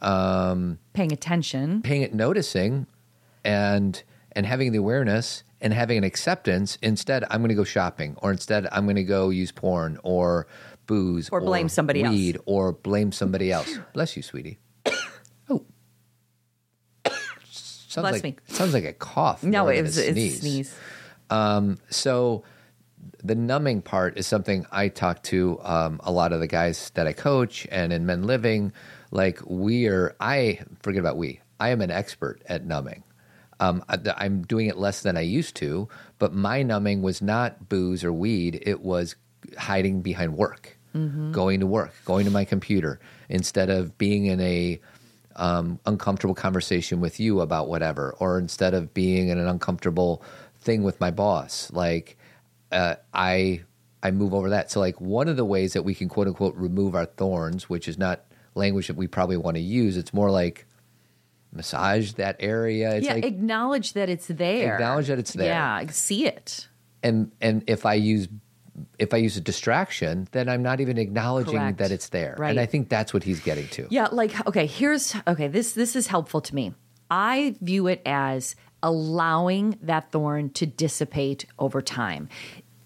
[0.00, 1.82] um, Paying attention.
[1.82, 2.86] paying it, noticing,
[3.44, 8.16] and and having the awareness and having an acceptance, instead I'm going to go shopping,
[8.22, 10.46] or instead I'm going to go use porn or
[10.86, 12.42] booze, Or blame somebody else.
[12.46, 13.76] or blame somebody else.
[13.92, 14.58] Bless you, sweetie.
[15.50, 15.64] Oh.
[17.50, 18.36] Sounds Bless like, me.
[18.48, 19.42] Sounds like a cough.
[19.42, 20.40] No, it was a it's sneeze.
[20.40, 20.74] sneeze.
[21.30, 22.44] Um, so
[23.22, 27.06] the numbing part is something I talk to um, a lot of the guys that
[27.06, 28.72] I coach and in Men Living.
[29.10, 31.40] Like we are, I forget about we.
[31.60, 33.02] I am an expert at numbing.
[33.60, 37.68] Um, I, I'm doing it less than I used to, but my numbing was not
[37.68, 38.62] booze or weed.
[38.64, 39.16] It was
[39.56, 40.78] hiding behind work,
[41.32, 44.80] going to work, going to my computer instead of being in a
[45.36, 50.22] um, uncomfortable conversation with you about whatever, or instead of being in an uncomfortable
[50.60, 52.17] thing with my boss, like
[52.72, 53.62] uh, I
[54.02, 54.70] I move over that.
[54.70, 57.88] So like one of the ways that we can quote unquote remove our thorns, which
[57.88, 60.66] is not language that we probably want to use, it's more like
[61.52, 62.94] massage that area.
[62.96, 64.74] It's yeah, like acknowledge that it's there.
[64.74, 65.48] Acknowledge that it's there.
[65.48, 66.68] Yeah, see it.
[67.02, 68.28] and and if I use
[68.98, 71.78] if I use a distraction, then I'm not even acknowledging Correct.
[71.78, 72.36] that it's there.
[72.38, 72.50] Right.
[72.50, 73.86] And I think that's what he's getting to.
[73.90, 76.74] Yeah, like okay, here's okay, this this is helpful to me.
[77.10, 82.28] I view it as allowing that thorn to dissipate over time.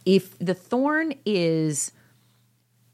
[0.04, 1.92] If the thorn is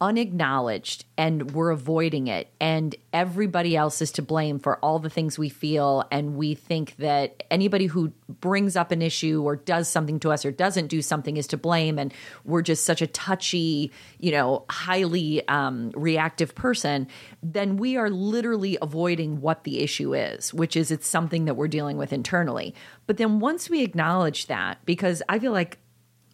[0.01, 2.49] unacknowledged and we're avoiding it.
[2.61, 6.05] And everybody else is to blame for all the things we feel.
[6.13, 10.45] And we think that anybody who brings up an issue or does something to us
[10.45, 11.99] or doesn't do something is to blame.
[11.99, 17.09] And we're just such a touchy you know highly um, reactive person.
[17.43, 21.69] Then we are literally avoiding what the issue is which is it's something that we're
[21.69, 22.75] dealing with internally.
[23.07, 25.79] But then once we acknowledge that because i feel like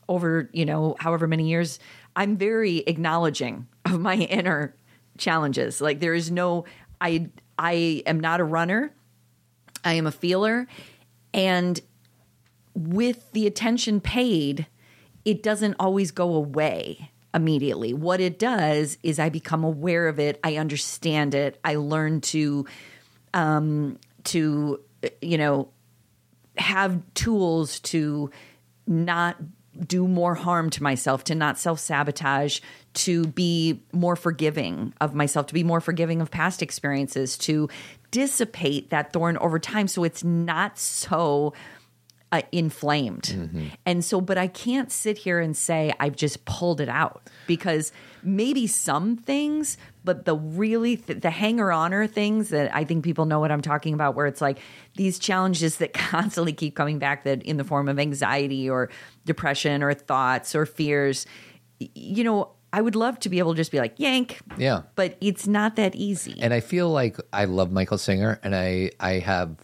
[0.09, 1.79] over you know however many years
[2.17, 4.75] i'm very acknowledging of my inner
[5.19, 5.81] challenges.
[5.81, 6.65] Like there is no
[7.01, 8.93] i i am not a runner.
[9.85, 10.67] I am a feeler.
[11.33, 11.81] And
[12.75, 14.67] with the attention paid
[15.25, 17.95] it doesn't always go away immediately.
[17.95, 20.41] What it does is i become aware of it.
[20.43, 21.59] I understand it.
[21.65, 22.67] I learn to
[23.33, 24.81] um to
[25.21, 25.69] you know
[26.57, 28.31] have tools to
[28.87, 29.37] not
[29.87, 32.61] do more harm to myself, to not self sabotage,
[32.95, 37.69] to be more forgiving of myself, to be more forgiving of past experiences, to
[38.11, 39.89] dissipate that thorn over time.
[39.89, 41.53] So it's not so
[42.35, 43.71] uh, inflamed.
[43.87, 47.93] And so, but I can't sit here and say I've just pulled it out because
[48.25, 53.25] maybe some things, but the really, th- the hanger oner things that I think people
[53.25, 54.59] know what I'm talking about, where it's like
[54.97, 58.91] these challenges that constantly keep coming back that in the form of anxiety or
[59.25, 61.27] depression or thoughts or fears,
[61.79, 64.41] you know, I would love to be able to just be like, yank.
[64.59, 64.83] Yeah.
[64.97, 66.41] But it's not that easy.
[66.41, 69.57] And I feel like I love Michael Singer and I I have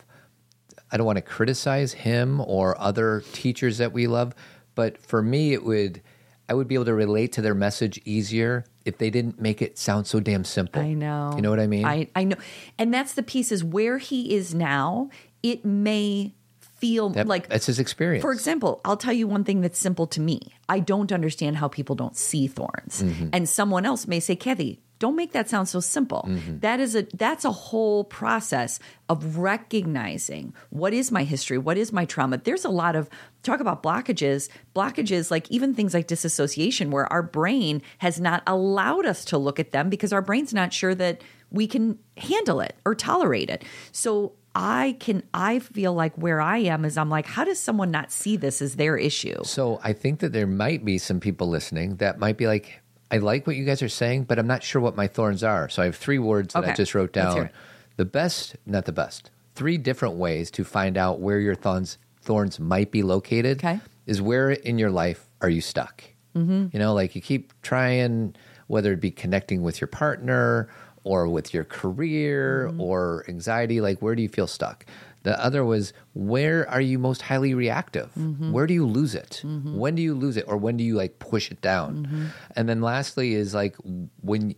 [0.93, 4.35] I don't want to criticize him or other teachers that we love,
[4.75, 6.03] but for me it would
[6.49, 9.79] I would be able to relate to their message easier if they didn't make it
[9.79, 10.83] sound so damn simple.
[10.83, 11.33] I know.
[11.37, 11.85] You know what I mean?
[11.85, 12.37] I, I know.
[12.77, 15.11] And that's the piece is where he is now,
[15.45, 18.23] it may feel That- like that's his experience.
[18.23, 20.41] For example, I'll tell you one thing that's simple to me.
[20.69, 23.03] I don't understand how people don't see thorns.
[23.03, 23.29] Mm-hmm.
[23.33, 26.27] And someone else may say, Cathy, don't make that sound so simple.
[26.29, 26.59] Mm-hmm.
[26.59, 31.91] That is a that's a whole process of recognizing what is my history, what is
[31.91, 32.37] my trauma.
[32.37, 33.09] There's a lot of
[33.43, 39.07] talk about blockages, blockages like even things like disassociation where our brain has not allowed
[39.07, 42.77] us to look at them because our brain's not sure that we can handle it
[42.85, 43.65] or tolerate it.
[43.93, 47.91] So I can I feel like where I am is I'm like how does someone
[47.91, 49.45] not see this as their issue?
[49.45, 53.19] So I think that there might be some people listening that might be like, I
[53.19, 55.69] like what you guys are saying, but I'm not sure what my thorns are.
[55.69, 57.51] So I have three words that I just wrote down.
[57.97, 62.61] The best, not the best, three different ways to find out where your thorns thorns
[62.61, 63.59] might be located.
[63.59, 63.81] Okay.
[64.07, 66.05] Is where in your life are you stuck?
[66.37, 66.69] Mm-hmm.
[66.73, 68.35] You know, like you keep trying,
[68.69, 70.69] whether it be connecting with your partner
[71.05, 72.81] or with your career Mm-hmm.
[72.81, 74.87] or anxiety, like where do you feel stuck?
[75.23, 78.11] The other was where are you most highly reactive?
[78.19, 78.53] Mm-hmm.
[78.53, 79.43] Where do you lose it?
[79.45, 82.07] When do you lose it or when do you like push it down?
[82.07, 82.27] Mm-hmm.
[82.57, 83.77] And then lastly is like
[84.23, 84.55] when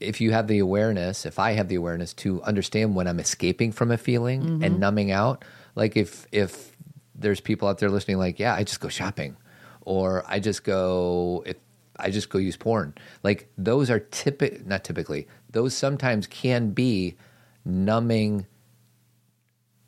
[0.00, 3.72] if you have the awareness, if I have the awareness to understand when I'm escaping
[3.72, 4.64] from a feeling Mm-hmm.
[4.64, 6.76] and numbing out, like if if
[7.14, 9.36] there's people out there listening like, yeah, I just go shopping
[9.80, 11.56] or I just go if
[11.96, 12.94] I just go use porn.
[13.24, 15.26] Like those are typic not typically.
[15.50, 17.16] Those sometimes can be
[17.64, 18.46] numbing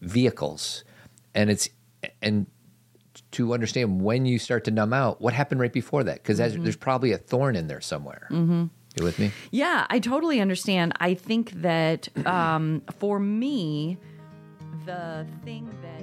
[0.00, 0.84] vehicles
[1.34, 1.68] and it's
[2.22, 2.46] and
[3.32, 6.22] to understand when you start to numb out, what happened right before that?
[6.22, 6.62] Because Mm-hmm.
[6.62, 8.26] there's probably a thorn in there somewhere.
[8.30, 8.66] Mm-hmm.
[8.98, 9.30] You with me?
[9.52, 10.94] Yeah, I totally understand.
[10.98, 13.98] I think that um, for me,
[14.84, 16.00] the thing that.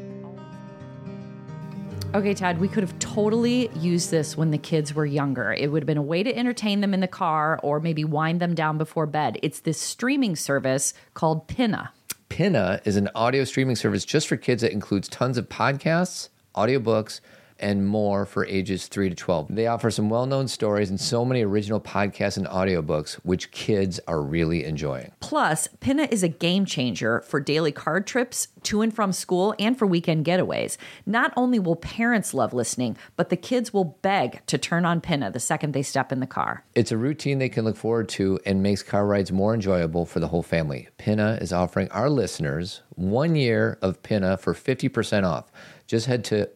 [2.16, 5.52] Okay, Todd, we could have totally used this when the kids were younger.
[5.52, 8.40] It would have been a way to entertain them in the car or maybe wind
[8.40, 9.38] them down before bed.
[9.44, 11.92] It's this streaming service called Pinna.
[12.30, 17.22] Pinna is an audio streaming service just for kids that includes tons of podcasts, audiobooks,
[17.60, 19.48] and more for ages 3 to 12.
[19.50, 24.22] They offer some well-known stories and so many original podcasts and audiobooks which kids are
[24.22, 25.12] really enjoying.
[25.20, 29.78] Plus, Pinna is a game changer for daily card trips to and from school and
[29.78, 30.78] for weekend getaways.
[31.06, 35.32] Not only will parents love listening, but the kids will beg to turn on Pinna
[35.32, 36.64] the second they step in the car.
[36.76, 40.20] It's a routine they can look forward to and makes car rides more enjoyable for
[40.20, 40.90] the whole family.
[40.98, 45.52] Pinna is offering our listeners 1 year of Pinna for 50% off.
[45.86, 46.48] Just head to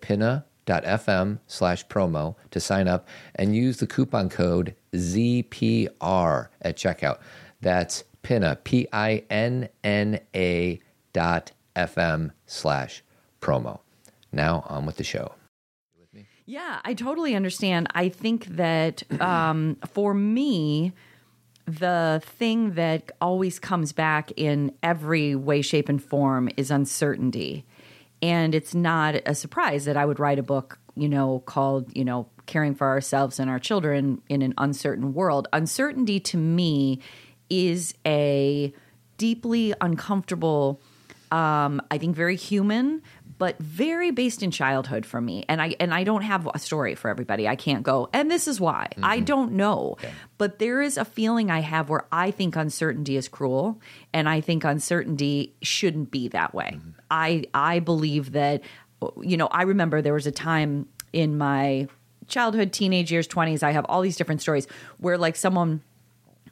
[0.65, 7.19] pinna.fm slash promo to sign up and use the coupon code ZPR at checkout.
[7.61, 10.79] That's Pinna, P I N N A
[11.13, 13.03] dot FM slash
[13.41, 13.79] promo.
[14.31, 15.33] Now on with the show.
[16.45, 17.87] Yeah, I totally understand.
[17.95, 20.93] I think that um, for me,
[21.65, 27.65] the thing that always comes back in every way, shape, and form is uncertainty.
[28.21, 32.05] And it's not a surprise that I would write a book, you know, called, you
[32.05, 35.47] know, Caring for Ourselves and Our Children in an Uncertain World.
[35.53, 36.99] Uncertainty to me
[37.49, 38.73] is a
[39.17, 40.81] deeply uncomfortable,
[41.31, 43.01] um, I think very human,
[43.41, 45.45] but very based in childhood for me.
[45.49, 47.47] And I and I don't have a story for everybody.
[47.47, 48.89] I can't go, and this is why.
[49.01, 49.25] I mm-hmm.
[49.25, 49.97] don't know.
[50.37, 53.81] But there is a feeling I have where I think uncertainty is cruel
[54.13, 56.73] and I think uncertainty shouldn't be that way.
[56.75, 56.89] Mm-hmm.
[57.09, 58.61] I I believe that
[59.23, 61.87] you know, I remember there was a time in my
[62.27, 64.67] childhood, teenage years, 20s, I have all these different stories
[64.99, 65.81] where like someone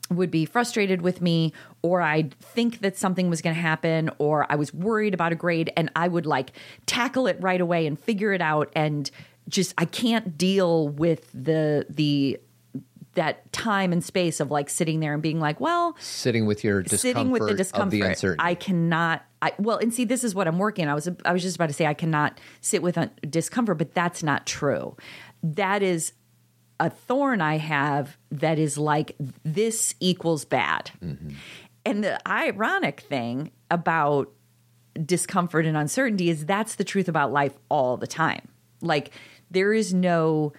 [0.10, 4.46] would be frustrated with me or I'd think that something was going to happen or
[4.50, 6.52] I was worried about a grade and I would like
[6.86, 9.10] tackle it right away and figure it out and
[9.48, 12.40] just I can't deal with the the
[13.16, 16.84] that time and space of like sitting there and being like, well, Sitting with your
[16.84, 17.88] discomfort, sitting with the discomfort.
[17.88, 18.44] of the uncertainty.
[18.46, 19.26] I cannot.
[19.42, 20.88] I well, and see, this is what I'm working.
[20.88, 23.94] I was I was just about to say I cannot sit with un- discomfort, but
[23.94, 24.96] that's not true.
[25.44, 26.14] That is
[26.80, 30.92] a thorn I have that is like this equals bad.
[31.86, 34.32] And the ironic thing about
[35.06, 38.48] discomfort and uncertainty is that's the truth about life all the time.
[38.82, 39.12] Like
[39.52, 40.54] there is no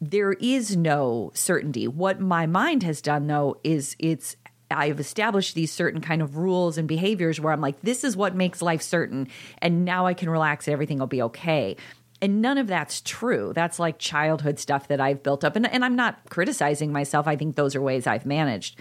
[0.00, 1.86] there is no certainty.
[1.86, 4.36] What my mind has done though is it's
[4.70, 8.34] I've established these certain kind of rules and behaviors where I'm like this is what
[8.34, 11.76] makes life certain and now I can relax and everything will be okay.
[12.22, 13.52] And none of that's true.
[13.52, 17.26] That's like childhood stuff that I've built up and and I'm not criticizing myself.
[17.26, 18.78] I think those are ways I've managed.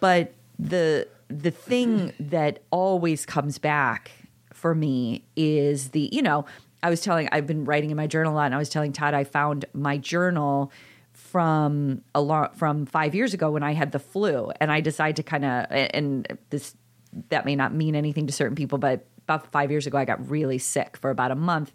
[0.00, 4.12] But the the thing that always comes back
[4.52, 6.46] for me is the you know
[6.80, 8.92] I was telling I've been writing in my journal a lot and I was telling
[8.92, 10.70] Todd I found my journal
[11.12, 15.16] from a lot from 5 years ago when I had the flu and I decided
[15.16, 16.76] to kind of and this
[17.30, 20.30] that may not mean anything to certain people but about 5 years ago I got
[20.30, 21.72] really sick for about a month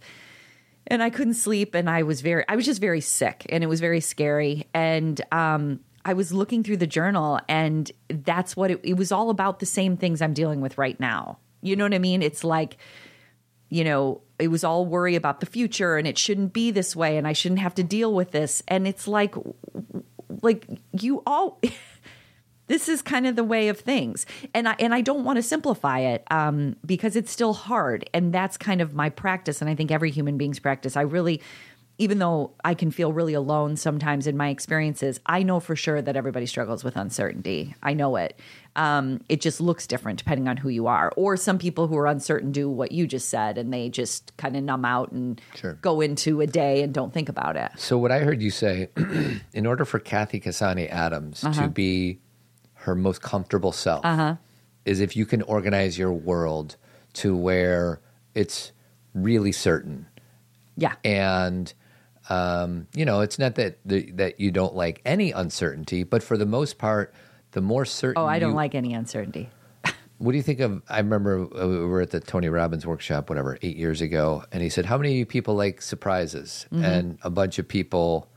[0.90, 3.68] and I couldn't sleep and I was very I was just very sick and it
[3.68, 8.80] was very scary and um I was looking through the journal and that's what it,
[8.84, 11.40] it was all about the same things I'm dealing with right now.
[11.62, 12.22] You know what I mean?
[12.22, 12.78] It's like
[13.72, 17.18] you know, it was all worry about the future and it shouldn't be this way
[17.18, 19.36] and I shouldn't have to deal with this and it's like
[20.42, 21.62] like you all
[22.70, 24.26] this is kind of the way of things.
[24.54, 28.10] And i and i don't want to simplify it um, because it's still hard.
[28.14, 30.96] And that's kind of my practice and i think every human being's practice.
[30.96, 31.42] I really
[32.02, 36.02] even though i can feel really alone sometimes in my experiences i know for sure
[36.02, 37.76] that everybody struggles with uncertainty.
[37.84, 38.40] I know it.
[38.78, 41.12] Um, it just looks different depending on who you are.
[41.18, 44.56] Or some people who are uncertain do what you just said and they just kind
[44.56, 45.74] of numb out and Sure.
[45.82, 47.72] go into a day and don't think about it.
[47.76, 48.88] So what I heard you say,
[49.54, 51.64] in order for Cathy Cassani Adams Uh-huh.
[51.64, 52.20] to be
[52.90, 54.04] her most comfortable self,
[54.86, 56.76] is if you can organize your world
[57.14, 58.02] to where
[58.34, 58.72] it's
[59.14, 60.08] really certain,
[60.76, 61.74] yeah and
[62.30, 66.38] um, you know, it's not that the, that you don't like any uncertainty, but for
[66.38, 67.12] the most part,
[67.52, 68.22] the more certain.
[68.22, 69.50] oh i don't you- like any uncertainty
[70.20, 70.82] What do you think of?
[70.90, 74.62] I remember uh, we were at the Tony Robbins workshop, whatever, eight years ago, and
[74.62, 76.84] he said, "How many people like surprises?" Mm-hmm.
[76.84, 78.28] And a bunch of people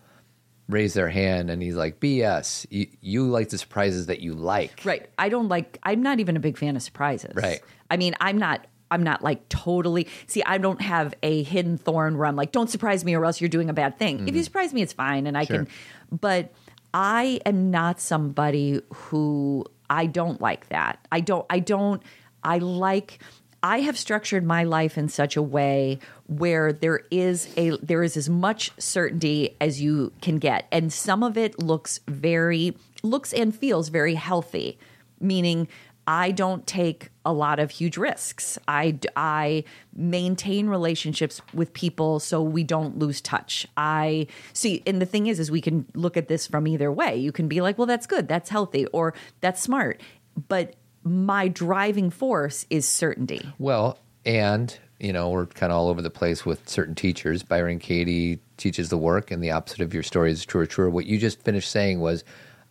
[0.68, 2.66] raised their hand, and he's like, "BS!
[2.70, 5.08] You, you like the surprises that you like, Right.
[5.18, 5.78] I don't like.
[5.82, 7.34] I'm not even a big fan of surprises.
[7.34, 7.60] Right.
[7.90, 8.66] I mean, I'm not.
[8.90, 10.06] I'm not like totally.
[10.26, 13.40] See, I don't have a hidden thorn where I'm like, don't surprise me or else
[13.40, 14.16] you're doing a bad thing.
[14.16, 14.42] If you mm-hmm.
[14.42, 15.64] surprise me, it's fine, and I Sure.
[15.64, 15.68] can.
[16.10, 16.52] But
[16.92, 21.06] I am not somebody who I don't like that.
[21.10, 21.46] I don't.
[21.48, 22.02] I don't.
[22.44, 23.18] I like.
[23.62, 28.16] I have structured my life in such a way where there is a there is
[28.16, 33.54] as much certainty as you can get, and some of it looks very looks and
[33.54, 34.78] feels very healthy.
[35.20, 35.68] Meaning,
[36.06, 38.58] I don't take a lot of huge risks.
[38.66, 39.62] I, I
[39.94, 43.68] maintain relationships with people so we don't lose touch.
[43.76, 47.16] I see, and the thing is, is we can look at this from either way.
[47.16, 50.00] You can be like, well, that's good, that's healthy, or that's smart.
[50.48, 53.52] But my driving force is certainty.
[53.58, 57.42] Well, and you know, we're kind of all over the place with certain teachers.
[57.42, 60.90] Byron Katie teaches the work, and the opposite of your story is true or true.
[60.90, 62.22] What you just finished saying was,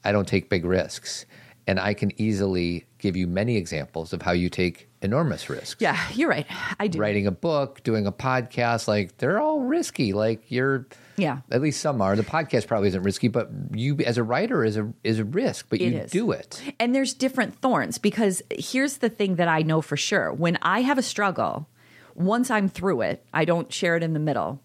[0.06, 1.26] I don't take big risks.
[1.68, 5.80] And I can easily give you many examples of how you take enormous risks.
[5.80, 6.48] Yeah, you're right.
[6.80, 7.00] I do.
[7.00, 10.12] Writing a book, doing a podcast, like they're all risky.
[10.12, 10.88] Like you're,
[11.22, 11.42] Yeah.
[11.52, 12.16] At least some are.
[12.16, 15.68] The podcast probably isn't risky, but you as a writer is a is a risk.
[15.70, 16.12] But It you is.
[16.12, 16.62] do it.
[16.80, 20.34] And there's different thorns because here's the thing that I know for sure.
[20.34, 21.70] When I have a struggle,
[22.16, 24.62] once I'm through it, I don't share it in the middle.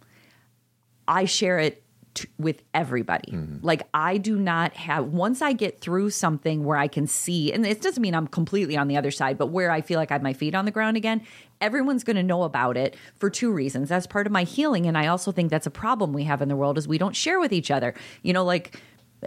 [1.07, 1.83] I share it
[2.17, 3.31] t- with everybody.
[3.63, 7.65] Like I do not have once I get through something where I can see and
[7.65, 10.15] it doesn't mean I'm completely on the other side, but where I feel like I
[10.15, 11.23] have my feet on the ground again,
[11.61, 13.89] everyone's going to know about it for two reasons.
[13.89, 16.49] That's part of my healing and I also think that's a problem we have in
[16.49, 17.95] the world is we don't share with each other.
[18.23, 18.81] You know like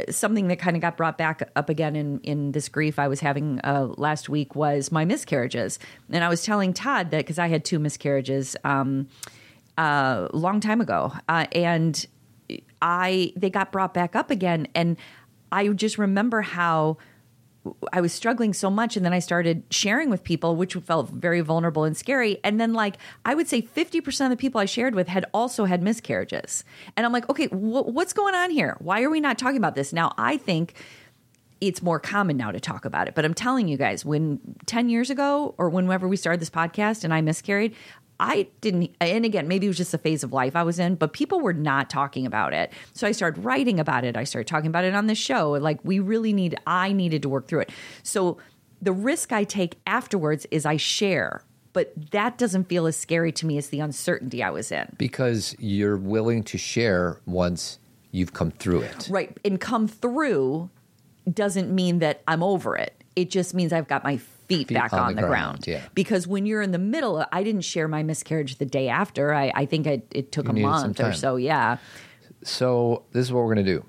[0.09, 3.19] something that kind of got brought back up again in in this grief I was
[3.19, 5.79] having uh, last week was my miscarriages,
[6.11, 9.07] and I was telling Todd that because I had two miscarriages um,
[9.77, 12.05] uh, long time ago, uh, and
[12.81, 14.97] I they got brought back up again, and
[15.51, 16.97] I just remember how.
[17.91, 21.41] I was struggling so much, and then I started sharing with people, which felt very
[21.41, 22.39] vulnerable and scary.
[22.41, 22.95] And then, like,
[23.25, 26.63] I would say 50% of the people I shared with had also had miscarriages.
[26.95, 28.77] And I'm like, okay, wh- what's going on here?
[28.79, 29.91] Why are we not talking about this?
[29.91, 30.73] Now, I think
[31.61, 33.15] it's more common now to talk about it.
[33.15, 37.03] But I'm telling you guys, when 10 years ago or whenever we started this podcast
[37.03, 37.75] and I miscarried,
[38.19, 40.95] I didn't, and again, maybe it was just a phase of life I was in,
[40.95, 42.73] but people were not talking about it.
[42.93, 44.17] So I started writing about it.
[44.17, 45.51] I started talking about it on the show.
[45.51, 47.71] Like, we really need, I needed to work through it.
[48.03, 48.37] So
[48.81, 53.45] the risk I take afterwards is I share, but that doesn't feel as scary to
[53.45, 54.95] me as the uncertainty I was in.
[54.97, 57.79] Because you're willing to share once
[58.11, 59.07] you've come through it.
[59.09, 59.37] Right.
[59.45, 60.69] And come through
[61.31, 63.03] doesn't mean that I'm over it.
[63.15, 64.19] It just means I've got my
[64.49, 65.67] feet, Feet back on on, the the, ground, ground.
[65.67, 65.81] yeah.
[65.95, 69.33] Because when you're in the middle, I didn't share my miscarriage the day after.
[69.33, 71.37] I, I think I, it took You a month or so.
[71.37, 71.77] Yeah.
[72.43, 73.85] So this is what we're going to do.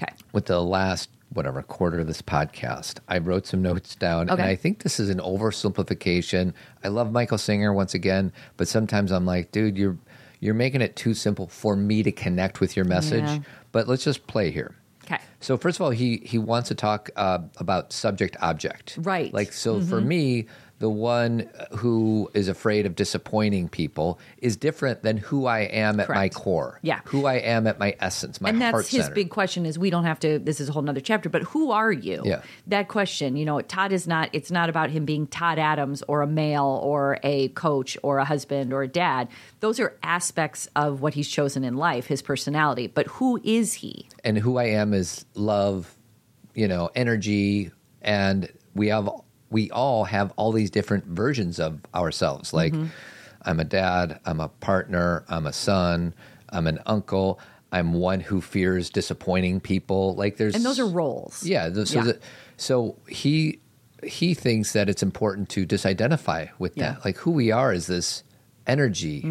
[0.00, 0.12] Okay.
[0.32, 4.54] with the last whatever quarter of this podcast, I wrote some notes down, and I
[4.54, 6.52] think this is an oversimplification.
[6.84, 9.98] I love Michael Singer once again, but sometimes I'm like, dude, you're
[10.40, 13.24] you're making it too simple for me to connect with your message.
[13.24, 13.40] Yeah.
[13.72, 14.76] But let's just play here.
[15.10, 15.22] Okay.
[15.40, 18.98] So first of all, he he wants to talk uh, about subject object.
[19.00, 19.32] Right.
[19.32, 20.46] Like so for me,
[20.78, 26.08] the one who is afraid of disappointing people is different than who I am at
[26.08, 26.78] my core.
[26.82, 27.00] Yeah.
[27.06, 29.14] Who I am at my essence, my and that's his center.
[29.14, 31.72] big question is we don't have to this is a whole nother chapter but who
[31.72, 32.42] are you Yeah.
[32.68, 36.22] that question you know todd is not it's not about him being todd adams or
[36.22, 39.28] a male or a coach or a husband or a dad
[39.60, 44.08] those are aspects of what he's chosen in life his personality but who is he
[44.24, 45.96] and who I am is love,
[46.54, 47.70] you know, energy,
[48.02, 49.08] and we have
[49.50, 52.52] we all have all these different versions of ourselves.
[52.52, 52.86] Like, Mm-hmm.
[53.42, 56.12] I'm a dad, I'm a partner, I'm a son,
[56.50, 57.38] I'm an uncle,
[57.72, 60.14] I'm one who fears disappointing people.
[60.16, 61.68] Like, there's and those are roles yeah.
[61.70, 62.04] th- So, Yeah.
[62.04, 62.22] that-
[62.56, 63.60] so he
[64.04, 66.92] he thinks that it's important to disidentify with Yeah.
[66.94, 67.04] that.
[67.04, 68.22] Like, who we are is this
[68.66, 69.22] energy,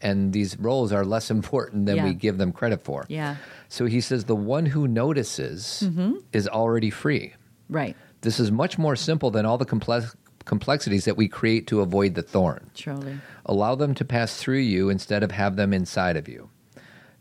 [0.00, 2.06] and these roles are less important than Mm-hmm.
[2.06, 2.12] Yeah.
[2.12, 3.04] we give them credit for.
[3.08, 3.36] Yeah.
[3.68, 6.14] So he says the one who notices Mm-hmm.
[6.32, 7.34] is already free.
[7.68, 11.80] right This is much more simple than all the complex complexities that we create to
[11.82, 12.70] avoid the thorn.
[12.74, 16.48] truly Allow them to pass through you instead of have them inside of you.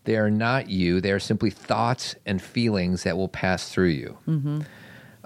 [0.05, 4.17] They are not you, they are simply thoughts and feelings that will pass through you.
[4.27, 4.61] Mm-hmm.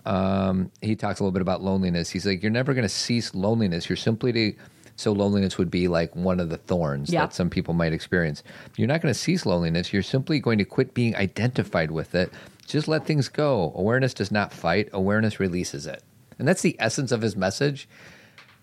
[0.05, 2.09] Um, he talks a little bit about loneliness.
[2.09, 3.89] He's like, You're never going to cease loneliness.
[3.89, 4.53] You're simply to.
[4.97, 7.21] So, loneliness would be like one of the thorns Yep.
[7.21, 8.43] that some people might experience.
[8.77, 9.91] You're not going to cease loneliness.
[9.91, 12.31] You're simply going to quit being identified with it.
[12.67, 13.71] Just let things go.
[13.75, 16.03] Awareness does not fight, awareness releases it.
[16.39, 17.87] And that's the essence of his message.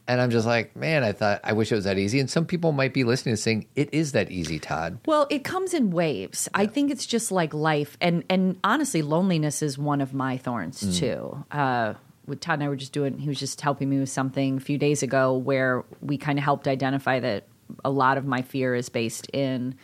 [0.09, 2.19] And I'm just like, man, I thought, I wish it was that easy.
[2.19, 4.99] And some people might be listening and saying, it is that easy, Todd.
[5.07, 6.49] Well, it comes in waves.
[6.53, 10.83] I think it's just like life, and and honestly, loneliness is one of my thorns
[10.83, 10.99] Mm.
[10.99, 11.45] too.
[11.53, 11.95] Uh,
[12.27, 13.17] with Todd and I were just doing.
[13.19, 16.45] He was just helping me with something a few days ago where we kind of
[16.45, 17.47] helped identify that
[17.85, 19.77] a lot of my fear is based in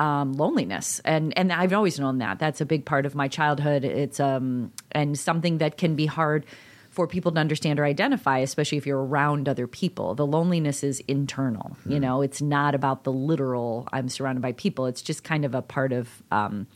[0.00, 2.38] um, loneliness, and and I've always known that.
[2.38, 3.84] That's a big part of my childhood.
[3.84, 6.46] It's um and something that can be hard
[6.88, 10.14] for people to understand or identify, especially if you're around other people.
[10.14, 11.76] The loneliness is internal.
[11.86, 13.86] You know, it's not about the literal.
[13.92, 14.86] I'm surrounded by people.
[14.86, 16.08] It's just kind of a part of.
[16.32, 16.66] Um,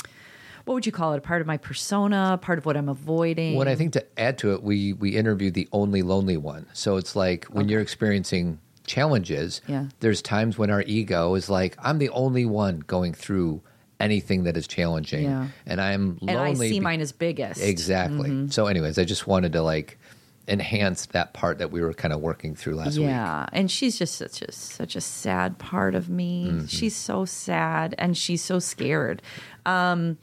[0.66, 1.18] what would you call it?
[1.18, 3.56] A part of my persona, part of what I'm avoiding.
[3.56, 6.66] When I think to add to it, we we interviewed the only lonely one.
[6.72, 9.86] So it's like when you're experiencing challenges, Yeah.
[10.00, 13.62] there's times when our ego is like, I'm the only one going through
[14.00, 15.48] anything that is challenging, Yeah.
[15.66, 16.66] and I'm and lonely.
[16.66, 17.62] I see be- mine as biggest.
[17.62, 18.50] exactly.
[18.50, 19.98] So, anyways, I just wanted to like
[20.46, 23.06] enhance that part that we were kind of working through last week.
[23.06, 26.48] yeah, and she's just such a such a sad part of me.
[26.48, 26.66] Mm-hmm.
[26.66, 29.22] She's so sad and she's so scared.
[29.64, 30.18] Um,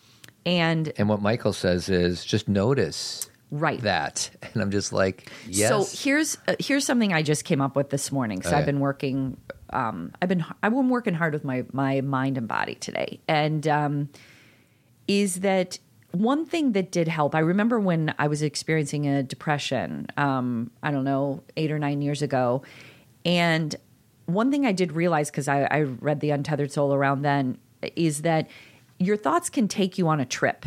[0.45, 3.81] and And what Michael says is just notice Right.
[3.81, 5.69] that, and I'm just like, yes.
[5.69, 8.79] So here's uh, here's something I just came up with this morning because I've been
[8.79, 9.37] working.
[9.71, 13.67] Um, I've been I've been working hard with my my mind and body today, and
[13.67, 14.09] um,
[15.07, 15.79] is that
[16.11, 17.35] one thing that did help?
[17.35, 20.07] I remember when I was experiencing a depression.
[20.17, 22.63] Um, I don't know, eight or nine years ago,
[23.25, 23.75] and
[24.25, 27.57] one thing I did realize because I, I read the Untethered Soul around then
[27.95, 28.49] is that
[28.99, 30.65] your thoughts can take you on a trip.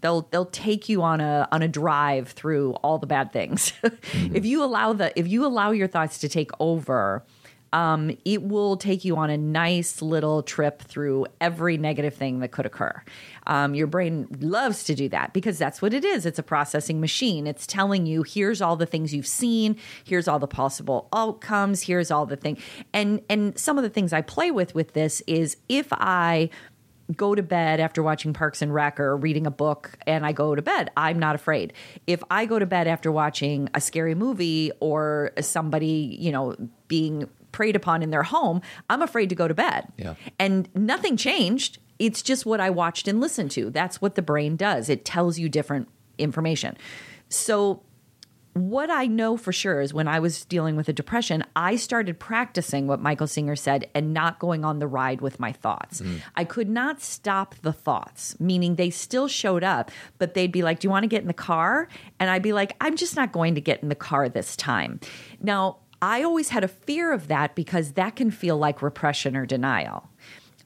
[0.00, 3.72] They'll they'll take you on a on a drive through all the bad things.
[4.12, 7.24] if you allow the if you allow your thoughts to take over,
[7.72, 12.50] um, it will take you on a nice little trip through every negative thing that
[12.50, 13.02] could occur.
[13.46, 16.26] Um, your brain loves to do that because that's what it is.
[16.26, 17.46] It's a processing machine.
[17.46, 22.10] It's telling you, here's all the things you've seen, here's all the possible outcomes, here's
[22.10, 22.58] all the thing.
[22.92, 26.50] And and some of the things I play with with this is if I
[27.14, 30.54] go to bed after watching Parks and Rec or reading a book and I go
[30.54, 31.72] to bed, I'm not afraid.
[32.06, 36.56] If I go to bed after watching a scary movie or somebody, you know,
[36.88, 39.86] being preyed upon in their home, I'm afraid to go to bed.
[39.96, 40.14] Yeah.
[40.38, 41.78] And nothing changed.
[41.98, 43.70] It's just what I watched and listened to.
[43.70, 44.88] That's what the brain does.
[44.88, 45.88] It tells you different
[46.18, 46.76] information.
[47.28, 47.82] So
[48.56, 52.18] what I know for sure is when I was dealing with a depression, I started
[52.18, 56.00] practicing what Michael Singer said and not going on the ride with my thoughts.
[56.00, 56.22] Mm.
[56.34, 60.80] I could not stop the thoughts, meaning they still showed up, but they'd be like,
[60.80, 61.88] Do you want to get in the car?
[62.18, 65.00] And I'd be like, I'm just not going to get in the car this time.
[65.40, 69.46] Now, I always had a fear of that because that can feel like repression or
[69.46, 70.08] denial.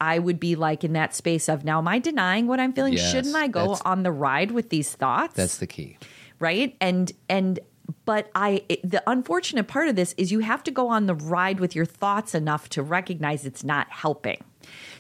[0.01, 2.95] I would be like in that space of now, am I denying what I'm feeling?
[2.95, 5.34] Yes, Shouldn't I go on the ride with these thoughts?
[5.34, 5.99] that's the key.
[6.38, 7.61] right and and
[8.05, 11.14] but i it, the unfortunate part of this is you have to go on the
[11.14, 14.43] ride with your thoughts enough to recognize it's not helping.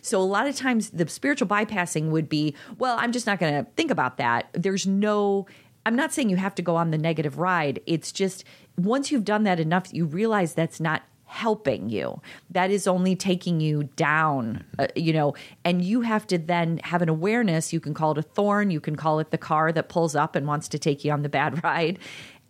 [0.02, 3.64] So a lot of times the spiritual bypassing would be well i'm just not going
[3.64, 4.48] to think about that.
[4.52, 5.46] There's no
[5.86, 7.80] i'm not saying you have to go on the negative ride.
[7.86, 8.44] It's just
[8.76, 12.20] once you've done that enough you realize that's not helping you.
[12.50, 15.34] That is only taking you down uh, you know
[15.64, 17.72] and you have to then have an awareness.
[17.72, 18.70] You can call it a thorn.
[18.70, 21.22] You can call it the car that pulls up and wants to take you on
[21.22, 21.98] the bad ride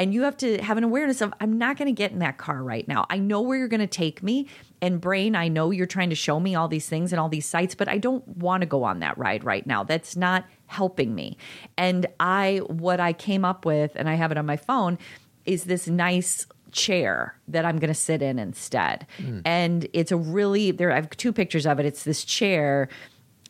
[0.01, 2.39] and you have to have an awareness of i'm not going to get in that
[2.39, 4.47] car right now i know where you're going to take me
[4.81, 7.47] and brain i know you're trying to show me all these things and all these
[7.47, 11.15] sites but i don't want to go on that ride right now that's not helping
[11.15, 11.37] me
[11.77, 14.99] and i what i came up with and i have it on my phone
[15.45, 19.07] is this nice chair that I'm going to sit in instead.
[19.17, 19.41] Hmm.
[19.45, 21.87] And it's a really there I have two pictures of it.
[21.87, 22.89] It's this chair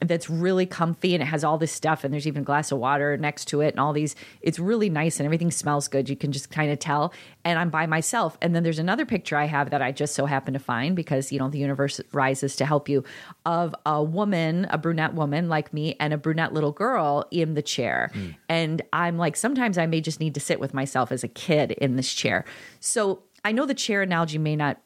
[0.00, 2.78] that's really comfy and it has all this stuff and there's even a glass of
[2.78, 6.08] water next to it and all these it's really nice and everything smells good.
[6.08, 7.12] You can just kind of tell.
[7.44, 8.38] And i'm by myself.
[8.40, 11.30] And then there's another picture i have that i just so happen to find because
[11.30, 13.04] you know the universe rises to help you
[13.44, 17.62] of a woman a brunette woman like me and a brunette little girl in the
[17.62, 18.10] chair.
[18.12, 18.30] Hmm.
[18.48, 21.72] And i'm like sometimes i may just need to sit with myself as a kid
[21.72, 22.44] in this chair.
[22.80, 24.80] So i know the chair analogy may not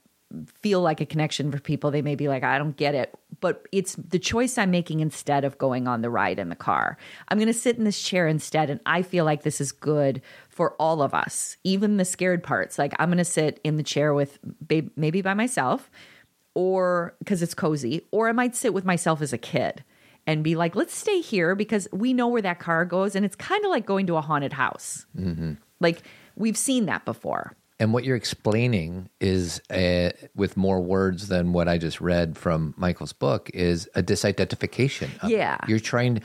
[0.60, 1.90] feel like a connection for people.
[1.90, 3.14] They may be like, I don't get it.
[3.40, 6.96] But it's the choice I'm making instead of going on the ride in the car.
[7.28, 8.70] I'm going to sit in this chair instead.
[8.70, 12.78] And I feel like this is good for all of us, even the scared parts.
[12.78, 14.38] Like, I'm going to sit in the chair with
[14.96, 15.90] maybe by myself
[16.54, 19.82] or because it's cozy, or I might sit with myself as a kid
[20.26, 23.14] and be like, let's stay here because we know where that car goes.
[23.14, 25.04] And it's kind of like going to a haunted house.
[25.18, 25.54] Mm-hmm.
[25.80, 26.02] Like,
[26.36, 27.56] we've seen that before.
[27.80, 32.72] And what you're explaining is, uh, with more words than what I just read from
[32.76, 35.10] Michael's book, is a disidentification.
[35.28, 35.58] Yeah.
[35.66, 36.22] You're trying,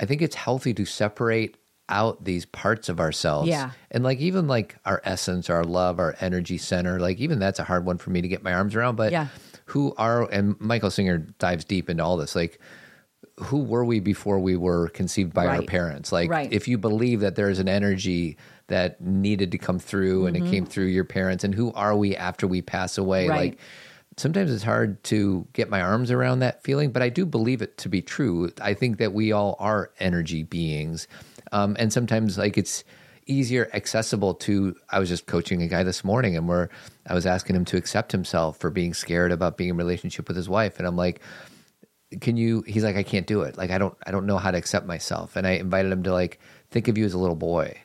[0.00, 1.58] I think it's healthy to separate
[1.90, 3.46] out these parts of ourselves.
[3.48, 3.72] Yeah.
[3.90, 7.64] And like, even like our essence, our love, our energy center, like, even that's a
[7.64, 8.96] hard one for me to get my arms around.
[8.96, 9.26] But Yeah.
[9.66, 12.58] who are, and Michael Singer dives deep into all this, like,
[13.38, 16.10] who were we before we were conceived by our parents?
[16.10, 16.50] Like, Right.
[16.50, 18.38] if you believe that there is an energy
[18.68, 20.46] that needed to come through and Mm-hmm.
[20.46, 21.44] it came through your parents.
[21.44, 23.28] And who are we after we pass away?
[23.28, 23.40] Right.
[23.52, 23.58] like
[24.16, 27.76] sometimes it's hard to get my arms around that feeling but i do believe it
[27.78, 28.48] to be true.
[28.62, 31.08] I think that we all are energy beings.
[31.50, 32.84] Um, and sometimes like it's
[33.26, 36.68] easier accessible to i was just coaching a guy this morning and where
[37.08, 40.28] i was asking him to accept himself for being scared about being in a relationship
[40.28, 40.78] with his wife.
[40.78, 41.20] And i'm like
[42.20, 43.56] can you he's like i can't do it.
[43.58, 45.36] Like i don't i don't know how to accept myself.
[45.36, 46.38] And i invited him to like
[46.70, 47.76] think of you as a little boy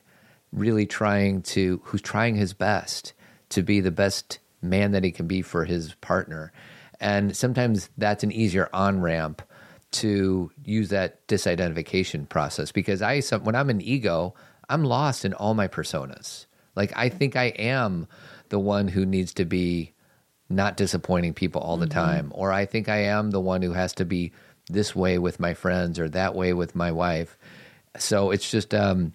[0.52, 3.14] really trying to who's trying his best
[3.50, 6.52] to be the best man that he can be for his partner.
[7.00, 9.42] And sometimes that's an easier on ramp
[9.92, 14.36] to use that disidentification process because i some, when i'm an ego
[14.70, 16.46] i'm lost in all my personas.
[16.76, 18.08] Like i think i am
[18.50, 19.94] the one who needs to be
[20.50, 23.94] not disappointing people all the time or i think i am the one who has
[23.94, 24.32] to be
[24.70, 27.38] this way with my friends or that way with my wife.
[27.98, 29.14] So it's just um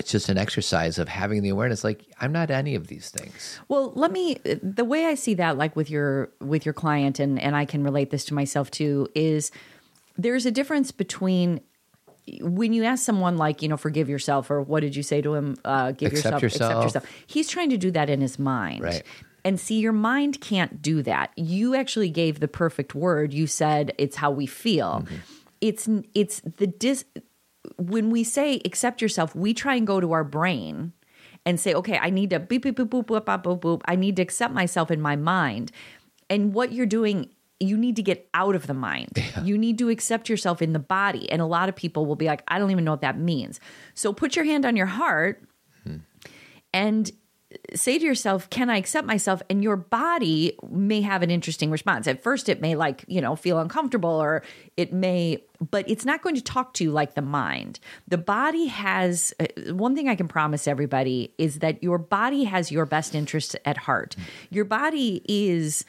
[0.00, 3.60] it's just an exercise of having the awareness like i'm not any of these things
[3.68, 7.38] Well, let me the way I see that like with your with your client and
[7.40, 9.52] and I can relate this to myself too is
[10.16, 11.60] there's a difference between
[12.42, 15.34] when you ask someone like, you know, forgive yourself or what did you say to
[15.34, 15.56] him?
[15.64, 16.84] Uh give Accept yourself, yourself.
[16.84, 17.24] accept yourself.
[17.26, 18.82] He's trying to do that in his mind.
[18.82, 19.02] Right.
[19.44, 21.32] And see, your mind can't do that.
[21.36, 23.32] You actually gave the perfect word.
[23.32, 25.04] You said it's how we feel.
[25.04, 25.16] Mm-hmm.
[25.60, 27.04] It's it's the dis
[27.80, 30.92] when we say accept yourself, we try and go to our brain
[31.46, 33.80] and say, okay, I need to beep, beep, boop, boop, boop, boop, boop, boop.
[33.86, 35.72] I need to accept myself in my mind.
[36.28, 39.22] And what you're doing, you need to get out of the mind.
[39.42, 41.30] You need to accept yourself in the body.
[41.30, 43.58] And a lot of people will be like, I don't even know what that means.
[43.94, 45.42] So put your hand on your heart
[45.84, 45.96] hmm.
[46.74, 47.10] and
[47.74, 49.42] say to yourself, Can I accept myself?
[49.50, 52.06] And your body may have an interesting response.
[52.06, 54.42] At first, it may like, you know, feel uncomfortable or
[54.76, 57.80] it may, but it's not going to talk to you like the mind.
[58.08, 62.70] The body has uh, one thing I can promise everybody is that your body has
[62.70, 64.16] your best interest at heart.
[64.50, 65.84] Your body is,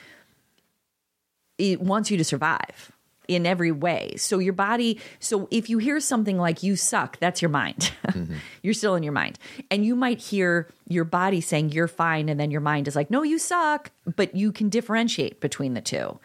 [1.58, 2.92] it wants you to survive
[3.32, 4.14] in every way.
[4.18, 7.92] So your body, so if you hear something like you suck, that's your mind.
[8.12, 8.36] Mm-hmm.
[8.62, 9.40] you're still in your mind.
[9.70, 13.10] And you might hear your body saying you're fine and then your mind is like,
[13.10, 16.20] "No, you suck." But you can differentiate between the two.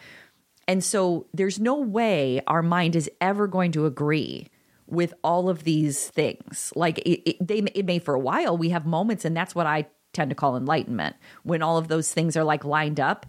[0.67, 4.49] And so there's no way our mind is ever going to agree
[4.87, 6.73] with all of these things.
[6.75, 9.67] Like it, it, they, it may for a while we have moments, and that's what
[9.67, 13.27] I tend to call enlightenment when all of those things are like lined up.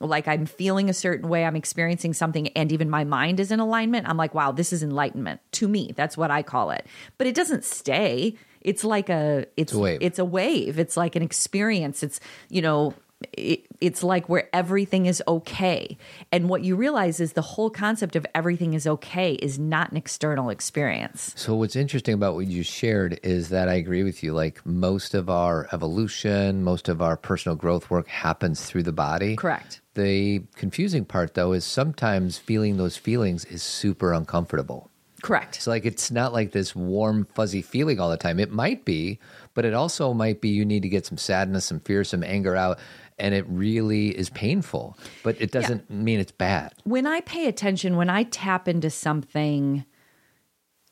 [0.00, 3.60] Like I'm feeling a certain way, I'm experiencing something, and even my mind is in
[3.60, 4.08] alignment.
[4.08, 5.92] I'm like, wow, this is enlightenment to me.
[5.94, 6.86] That's what I call it.
[7.18, 8.34] But it doesn't stay.
[8.62, 9.98] It's like a it's a wave.
[10.00, 10.78] it's a wave.
[10.78, 12.02] It's like an experience.
[12.02, 12.94] It's you know
[13.32, 15.96] it, it's like where everything is okay.
[16.32, 19.96] And what you realize is the whole concept of everything is okay is not an
[19.96, 21.32] external experience.
[21.36, 24.32] So what's interesting about what you shared is that I agree with you.
[24.32, 29.36] Like most of our evolution, most of our personal growth work happens through the body.
[29.36, 29.80] Correct.
[29.94, 34.90] The confusing part though is sometimes feeling those feelings is super uncomfortable.
[35.22, 35.62] Correct.
[35.62, 38.40] So like it's not like this warm, fuzzy feeling all the time.
[38.40, 39.18] It might be,
[39.54, 42.56] but it also might be you need to get some sadness, some fear, some anger
[42.56, 42.78] out,
[43.18, 44.96] and it really is painful.
[45.22, 46.72] But it doesn't mean it's bad.
[46.84, 49.84] When I pay attention, when I tap into something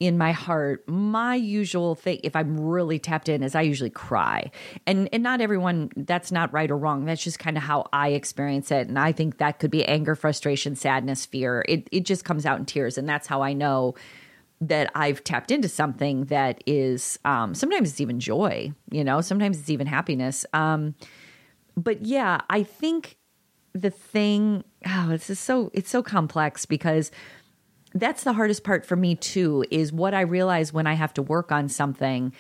[0.01, 4.51] in my heart, my usual thing, if I'm really tapped in, is I usually cry.
[4.87, 7.05] And and not everyone that's not right or wrong.
[7.05, 8.87] That's just kind of how I experience it.
[8.89, 11.65] And I think that could be anger, frustration, sadness, fear.
[11.69, 12.97] It it just comes out in tears.
[12.97, 13.95] And that's how I know
[14.61, 19.59] that I've tapped into something that is um, sometimes it's even joy, you know, sometimes
[19.59, 20.45] it's even happiness.
[20.53, 20.95] Um,
[21.77, 23.17] but yeah, I think
[23.73, 27.11] the thing, oh, it's just so it's so complex because
[28.01, 29.65] that's the hardest part for me too.
[29.71, 32.33] Is what I realize when I have to work on something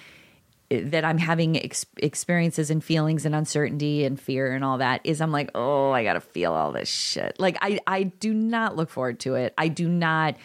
[0.70, 5.00] eh, that I'm having ex- experiences and feelings and uncertainty and fear and all that
[5.04, 7.38] is I'm like, oh, I got to feel all this shit.
[7.38, 9.54] Like I I do not look forward to it.
[9.56, 10.36] I do not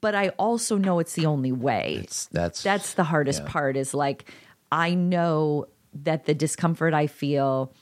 [0.00, 2.00] but I also know it's the only way.
[2.02, 3.50] It's that's That's the hardest yeah.
[3.50, 4.30] part is like
[4.70, 5.66] I know
[6.02, 7.72] that the discomfort I feel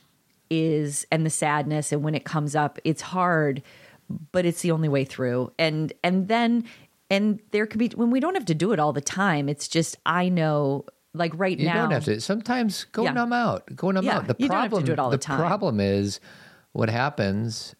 [0.50, 3.62] is and the sadness and when it comes up it's hard
[4.32, 6.64] but it's the only way through and and then
[7.10, 9.68] and there could be when we don't have to do it all the time it's
[9.68, 10.84] just I know
[11.14, 12.20] like right You now don't have to.
[12.20, 13.12] Sometimes go Yeah.
[13.12, 13.64] numb out.
[13.76, 14.26] Go numb Yeah, out.
[14.26, 14.84] The you don't have to problem.
[14.84, 15.38] do it all the time.
[15.38, 16.18] problem is
[16.72, 17.76] what happens.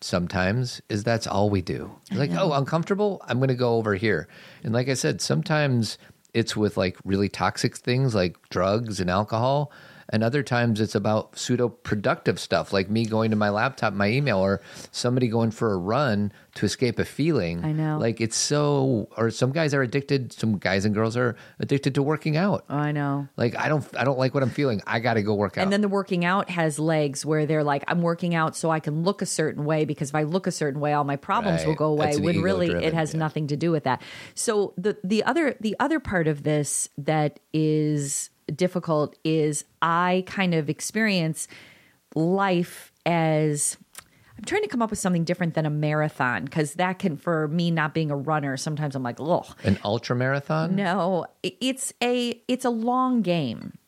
[0.00, 1.90] Sometimes is that's all we do.
[2.12, 3.22] Like, oh, uncomfortable.
[3.26, 4.28] I'm going to go over here.
[4.62, 5.96] And like I said, sometimes
[6.34, 9.70] it's with like really toxic things like drugs and alcohol.
[10.08, 14.08] And other times it's about pseudo productive stuff, like me going to my laptop, my
[14.08, 17.64] email, or somebody going for a run to escape a feeling.
[17.64, 17.98] I know.
[17.98, 20.32] Like it's so, or some guys are addicted.
[20.32, 22.64] Some guys and girls are addicted to working out.
[22.68, 23.28] I know.
[23.36, 24.82] Like I don't, I don't like what I'm feeling.
[24.86, 25.62] I got to go work out.
[25.62, 28.80] And then the working out has legs where they're like, I'm working out so I
[28.80, 31.64] can look a certain way because if I look a certain way, all my problems
[31.64, 32.16] will go away.
[32.16, 33.20] When really it has yeah.
[33.20, 34.02] nothing to do with that.
[34.34, 40.54] So the the other the other part of this that is difficult is I kind
[40.54, 41.48] of experience
[42.14, 43.76] life as
[44.36, 47.46] I'm trying to come up with something different than a marathon because that can, for
[47.48, 49.46] me, not being a runner, sometimes I'm like, ugh.
[49.62, 50.74] an ultra marathon.
[50.74, 53.78] No, it's a it's a long game.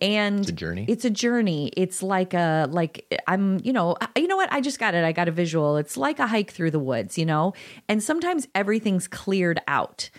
[0.00, 0.84] And It's a journey?
[0.88, 1.70] It's a journey.
[1.76, 4.52] It's like a like I'm, you know, you know what?
[4.52, 5.04] I just got it.
[5.04, 5.76] I got a visual.
[5.76, 7.52] It's like a hike through the woods, you know?
[7.88, 10.10] And sometimes everything's cleared out.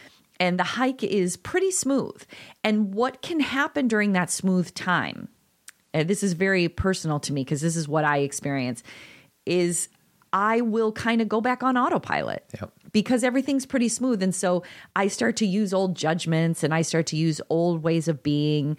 [0.44, 2.22] And the hike is pretty smooth.
[2.66, 5.30] And what can happen during that smooth time?
[5.96, 8.82] and this is very personal to me because this is what I experience
[9.46, 9.90] is
[10.34, 12.72] I will kind of go back on autopilot Yep.
[12.92, 14.64] because everything's pretty smooth and so
[14.96, 18.76] I start to use old judgments and I start to use old ways of being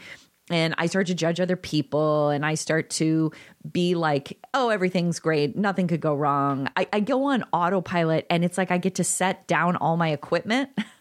[0.50, 3.30] and I start to judge other people and I start to
[3.72, 5.56] be like, oh, everything's great.
[5.56, 6.68] Nothing could go wrong.
[6.76, 10.10] I, I go on autopilot and it's like I get to set down all my
[10.10, 10.70] equipment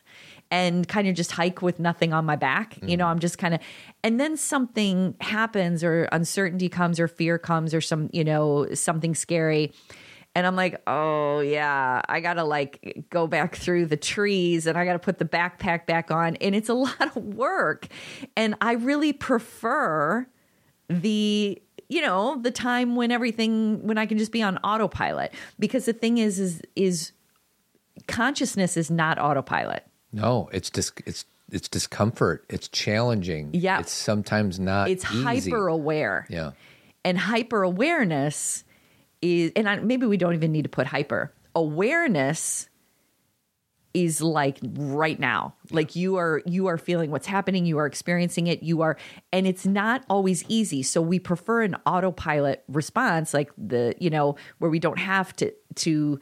[0.53, 2.77] and kind of just hike with nothing on my back.
[2.83, 3.59] You know, I'm just kind of,
[4.03, 9.15] and then something happens or uncertainty comes or fear comes or some, you know, something
[9.15, 9.71] scary.
[10.35, 14.77] And I'm like, oh, yeah, I got to like go back through the trees and
[14.77, 16.35] I got to put the backpack back on.
[16.35, 17.87] And it's a lot of work.
[18.37, 20.27] And I really prefer
[20.87, 25.85] the you know the time when everything when i can just be on autopilot because
[25.85, 27.13] the thing is is is
[28.07, 32.45] consciousness is not autopilot No, it's dis- it's it's discomfort.
[32.49, 33.49] It's challenging.
[33.53, 33.79] Yeah.
[33.79, 34.89] it's sometimes not.
[34.89, 35.49] it's easy.
[35.51, 36.51] hyper aware Yeah,
[37.03, 38.63] and hyper awareness
[39.21, 42.69] is and I, maybe we don't even need to put hyper awareness
[43.93, 48.47] is like right now like you are you are feeling what's happening you are experiencing
[48.47, 48.97] it you are
[49.31, 54.35] and it's not always easy so we prefer an autopilot response like the you know
[54.57, 56.19] where we don't have to to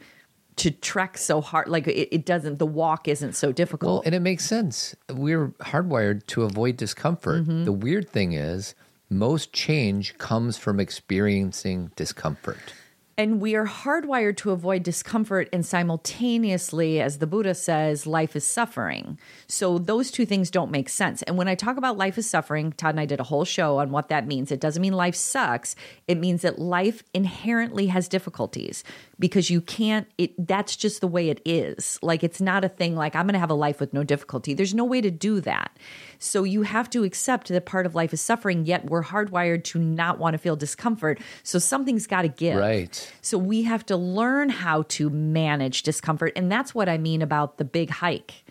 [0.56, 3.90] to trek so hard like it, it doesn't the walk isn't so difficult.
[3.90, 4.94] Well, and it makes sense.
[5.10, 7.42] We're hardwired to avoid discomfort.
[7.42, 7.64] Mm-hmm.
[7.64, 8.74] The weird thing is,
[9.08, 12.74] most change comes from experiencing discomfort.
[13.18, 18.46] And we are hardwired to avoid discomfort, and simultaneously, as the Buddha says, life is
[18.46, 19.18] suffering.
[19.46, 21.20] So those two things don't make sense.
[21.22, 23.78] And when I talk about life is suffering, Todd and I did a whole show
[23.78, 24.50] on what that means.
[24.50, 25.76] It doesn't mean life sucks.
[26.08, 28.82] It means that life inherently has difficulties
[29.22, 31.96] because you can't, it, that's just the way it is.
[32.02, 34.52] Like it's not a thing like I'm going to have a life with no difficulty.
[34.52, 35.78] There's no way to do that.
[36.18, 39.78] So you have to accept that part of life is suffering, yet we're hardwired to
[39.78, 41.20] not want to feel discomfort.
[41.44, 42.58] So something's got to give.
[42.58, 43.12] Right.
[43.20, 46.32] So we have to learn how to manage discomfort.
[46.34, 48.44] And that's what I mean about the big hike.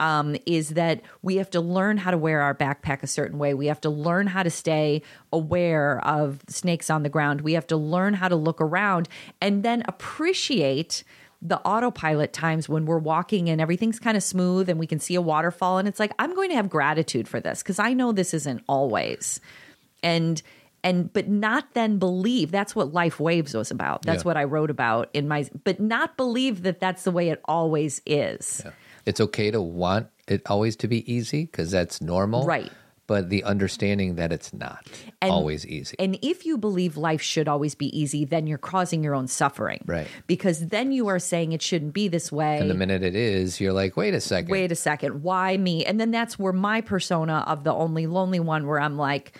[0.00, 3.54] Um, is that we have to learn how to wear our backpack a certain way.
[3.54, 7.42] We have to learn how to stay aware of snakes on the ground.
[7.42, 9.08] We have to learn how to look around
[9.40, 11.04] and then appreciate
[11.40, 15.14] the autopilot times when we're walking and everything's kind of smooth and we can see
[15.14, 15.78] a waterfall.
[15.78, 18.62] And it's like, I'm going to have gratitude for this because I know this isn't
[18.68, 19.40] always
[20.02, 20.42] and
[20.82, 24.28] and but not then believe that's what life waves was about that's Yeah.
[24.28, 28.02] what i wrote about in my but not believe that that's the way it always
[28.04, 28.62] is
[29.06, 32.46] It's okay to want it always to be easy because that's normal.
[32.46, 32.70] Right.
[33.06, 34.78] But the understanding that it's not
[35.20, 35.94] And- always easy.
[35.98, 39.82] and if you believe life should always be easy then you're causing your own suffering
[39.86, 40.06] Right.
[40.26, 43.60] because then you are saying it shouldn't be this way and the minute it is,
[43.60, 44.50] you're like, wait a second.
[44.50, 48.40] wait a second why me and then that's where my persona of the only lonely
[48.40, 49.38] one where i'm like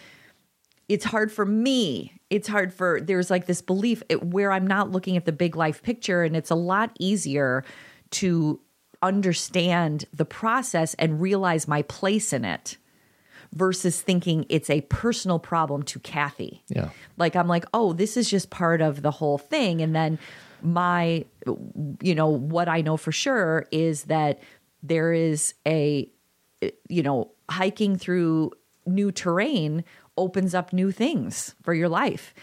[0.91, 5.17] it's hard for me it's hard for there's like this belief where i'm not looking
[5.17, 7.65] at the big life picture and it's a lot easier
[8.11, 8.61] to
[9.05, 12.77] understand the process and realize my place in it
[13.53, 16.65] versus thinking it's a personal problem to cathy.
[16.69, 16.91] Yeah.
[17.17, 19.81] like i'm like oh this is just part of the whole thing.
[19.81, 20.19] And then
[20.63, 21.25] my
[22.01, 24.41] you know what i know for sure is that
[24.83, 26.11] there is a
[26.89, 28.53] you know hiking through
[28.87, 29.85] new terrain
[30.17, 32.35] opens up new things for your life.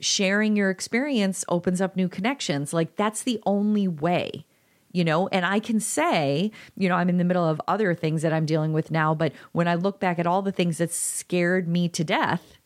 [0.00, 2.72] Sharing your experience opens up new connections.
[2.72, 4.46] Like that's the only way
[4.92, 8.22] you know and i can say you know i'm in the middle of other things
[8.22, 10.92] that i'm dealing with now but when i look back at all the things that
[10.92, 12.58] scared me to death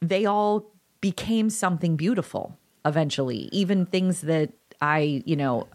[0.00, 5.66] they all became something beautiful eventually even things that i you know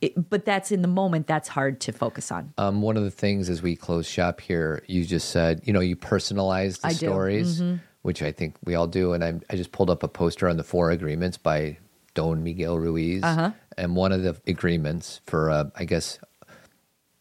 [0.00, 1.26] it, but that's in the moment.
[1.26, 2.52] That's hard to focus on.
[2.58, 5.80] Um, one of the things as we close shop here, you just said, you know,
[5.80, 7.06] you personalize the I do.
[7.06, 7.14] Mm-hmm.
[7.14, 7.62] stories,
[8.02, 9.14] which I think we all do.
[9.14, 11.78] And I, I just pulled up a poster on the four agreements by
[12.16, 13.22] Don Miguel Ruiz.
[13.22, 13.52] Uh-huh.
[13.78, 16.18] And one of the agreements for, uh, I guess,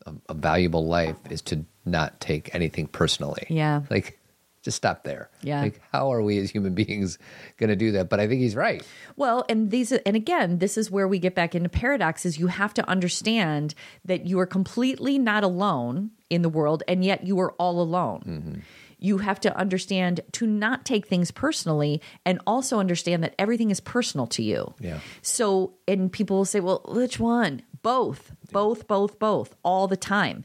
[0.08, 3.46] a, a valuable life is to not take anything personally.
[3.50, 3.82] Yeah.
[3.91, 4.18] Like,
[4.64, 5.30] just stop there.
[5.43, 5.62] Yeah.
[5.62, 7.20] Like, how are we as human beings
[7.58, 8.10] going to do that?
[8.10, 8.84] But I think he's right.
[9.16, 12.39] Well, and these, and again, this is where we get back into paradoxes.
[12.39, 13.76] You have to understand
[14.06, 18.64] that you are completely not alone in the world, and yet you are all alone.
[18.98, 23.80] You have to understand to not take things personally, and also understand that everything is
[23.80, 24.74] personal to you.
[24.80, 25.00] Yeah.
[25.22, 27.62] So, and people will say, well, which one?
[27.82, 30.43] Both, both, both, both, all the time.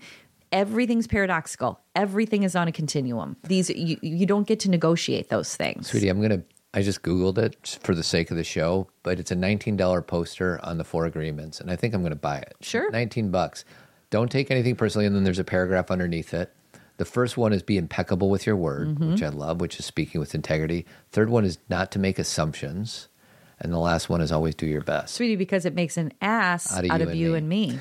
[0.53, 1.81] Everything's paradoxical.
[1.95, 3.37] Everything is on a continuum.
[3.45, 5.89] These you, you don't get to negotiate those things.
[5.89, 6.43] Sweetie, I'm gonna.
[6.73, 10.61] I just googled it for the sake of the show, but it's a $19 poster
[10.63, 12.57] on the four agreements, and I think I'm gonna buy it.
[12.61, 12.91] Sure.
[12.91, 13.65] 19 bucks.
[14.11, 16.53] Don't take anything personally, and then there's a paragraph underneath it.
[17.01, 19.13] The first one is be impeccable with your word, Mm-hmm.
[19.13, 20.85] which I love, which is speaking with integrity.
[21.13, 23.09] Third one is not to make assumptions,
[23.59, 25.15] and the last one is always do your best.
[25.15, 27.79] Sweetie, because it makes an ass Out out of of, you you, and and me.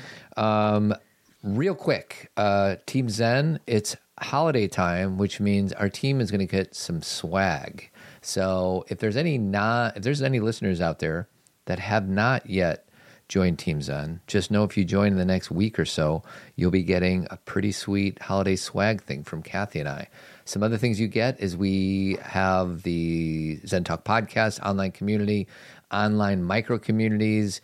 [1.42, 6.46] Real quick, uh, Team Zen, it's holiday time, which means our team is going to
[6.46, 7.90] get some swag.
[8.22, 11.28] So if there's any not, if there's any listeners out there
[11.66, 12.86] that have not yet
[13.30, 16.22] joined Team Zen, just know if you join in the next week or so,
[16.56, 20.08] you'll be getting a pretty sweet holiday swag thing from Cathy and I.
[20.44, 25.46] Some other things you get is we have the Zen Talk podcast, online community,
[25.92, 27.60] online micro communities.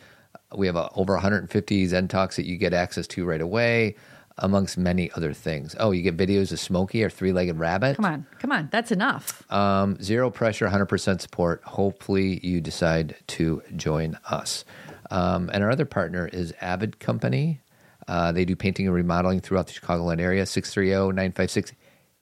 [0.56, 3.96] We have uh, over 150 Zen Talks that you get access to right away,
[4.38, 5.74] amongst many other things.
[5.80, 7.96] Oh, you get videos of Smokey, our three legged rabbit.
[7.96, 8.68] Come on, come on.
[8.70, 9.50] That's enough.
[9.50, 11.62] Um, zero pressure, 100% support.
[11.64, 14.64] Hopefully, you decide to join us.
[15.10, 17.60] Um, and our other partner is Avid Company.
[18.08, 21.72] Uh, they do painting and remodeling throughout the Chicagoland area, oh, 630 956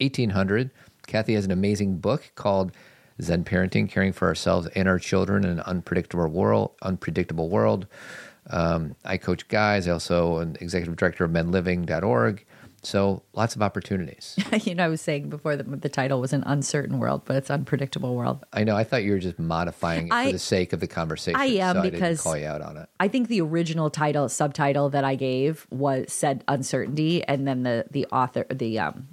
[0.01, 0.71] 1800.
[1.07, 2.73] Cathy has an amazing book called
[3.21, 6.73] Zen Parenting Caring for Ourselves and Our Children in an Unpredictable World.
[6.83, 7.87] Unpredictable world.
[8.51, 9.89] Um, I coach guys.
[9.89, 12.45] I also am executive director of menliving.org.
[12.85, 14.37] So lots of opportunities.
[14.65, 17.51] you know, I was saying before that the title was an uncertain world, but it's
[17.51, 18.45] unpredictable world.
[18.53, 18.77] I know.
[18.77, 21.41] I thought you were just modifying it I- for the sake of the conversation.
[21.41, 22.89] I am so I because- didn't call you out on it.
[23.01, 27.87] I think the original title subtitle that I gave was said uncertainty, and then the
[27.91, 29.09] the author the um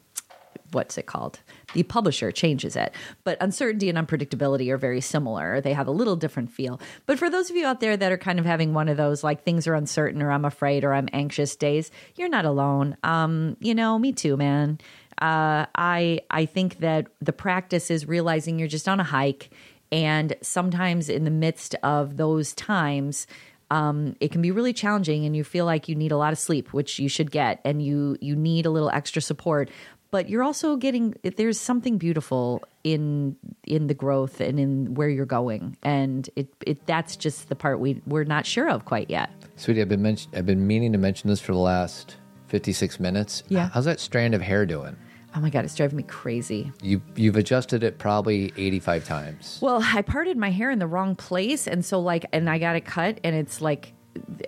[0.72, 1.40] what's it called?
[1.74, 2.94] The publisher changes it.
[3.24, 5.62] But uncertainty and unpredictability are very similar.
[5.62, 6.80] They have a little different feel.
[7.06, 9.24] But for those of you out there that are kind of having one of those
[9.24, 12.98] like things are uncertain or i'm afraid or i'm anxious days you're not alone.
[13.04, 14.80] Um you know me too man.
[15.22, 19.50] Uh i i think that the practice is realizing you're just on a hike.
[19.92, 23.28] And sometimes in the midst of those times
[23.72, 26.40] um, it can be really challenging and you feel like you need a lot of
[26.40, 27.62] sleep which you should get.
[27.64, 29.70] And you you need a little extra support
[30.12, 35.26] but you're also getting there's something beautiful in in the growth and in where you're
[35.26, 39.30] going and it, it that's just the part we we're not sure of quite yet
[39.56, 43.44] Sweetie, I've been mention- I've been meaning to mention this for the last 56 minutes.
[43.48, 43.70] Yeah.
[43.74, 44.96] How's that strand of hair doing?
[45.34, 49.60] oh my god it's driving me crazy You you've adjusted it probably 85 times.
[49.62, 52.76] Well, I parted my hair in the wrong place, and so like, and I got
[52.76, 53.94] it cut, and it's like,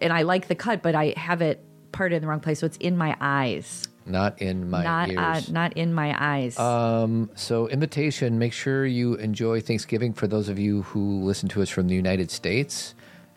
[0.02, 2.66] and I like the cut, but I have it parted in the wrong place, so
[2.66, 5.50] it's in my eyes, Not in my not uh, ears.
[5.50, 6.60] not in my eyes.
[6.60, 11.62] Um, so invitation, make sure you enjoy Thanksgiving for those of you who listen to
[11.62, 12.96] us from the United States.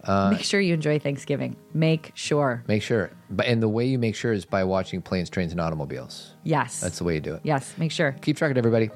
[0.09, 1.57] Make sure you enjoy Thanksgiving.
[1.75, 2.63] Make sure.
[2.69, 3.11] Make sure.
[3.29, 6.33] But and the way you make sure is by watching planes, trains, and automobiles.
[6.45, 6.81] Yes.
[6.81, 7.41] That's the way you do it.
[7.43, 7.75] yes.
[7.77, 8.13] Make sure.
[8.21, 8.91] Keep track of everybody.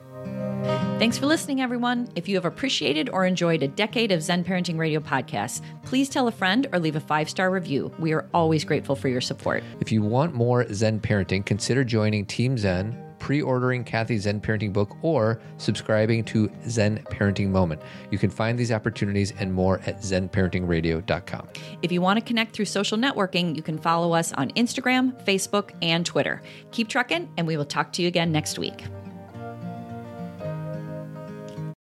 [1.01, 2.09] Thanks for listening, everyone.
[2.15, 6.29] If you have appreciated or enjoyed a decade of Zen Parenting Radio podcasts, please tell
[6.29, 7.91] a friend or leave a five star review.
[7.99, 9.65] We are always grateful for your support.
[9.81, 14.75] If you want more Zen parenting, consider joining Team Zen, pre ordering Cathy's Zen parenting
[14.75, 17.81] book, or subscribing to Zen Parenting Moment.
[18.11, 21.49] You can find these opportunities and more at zenparentingradio.com.
[21.81, 25.71] If you want to connect through social networking, you can follow us on Instagram, Facebook,
[25.81, 26.43] and Twitter.
[26.73, 28.85] Keep trucking, and we will talk to you again next week.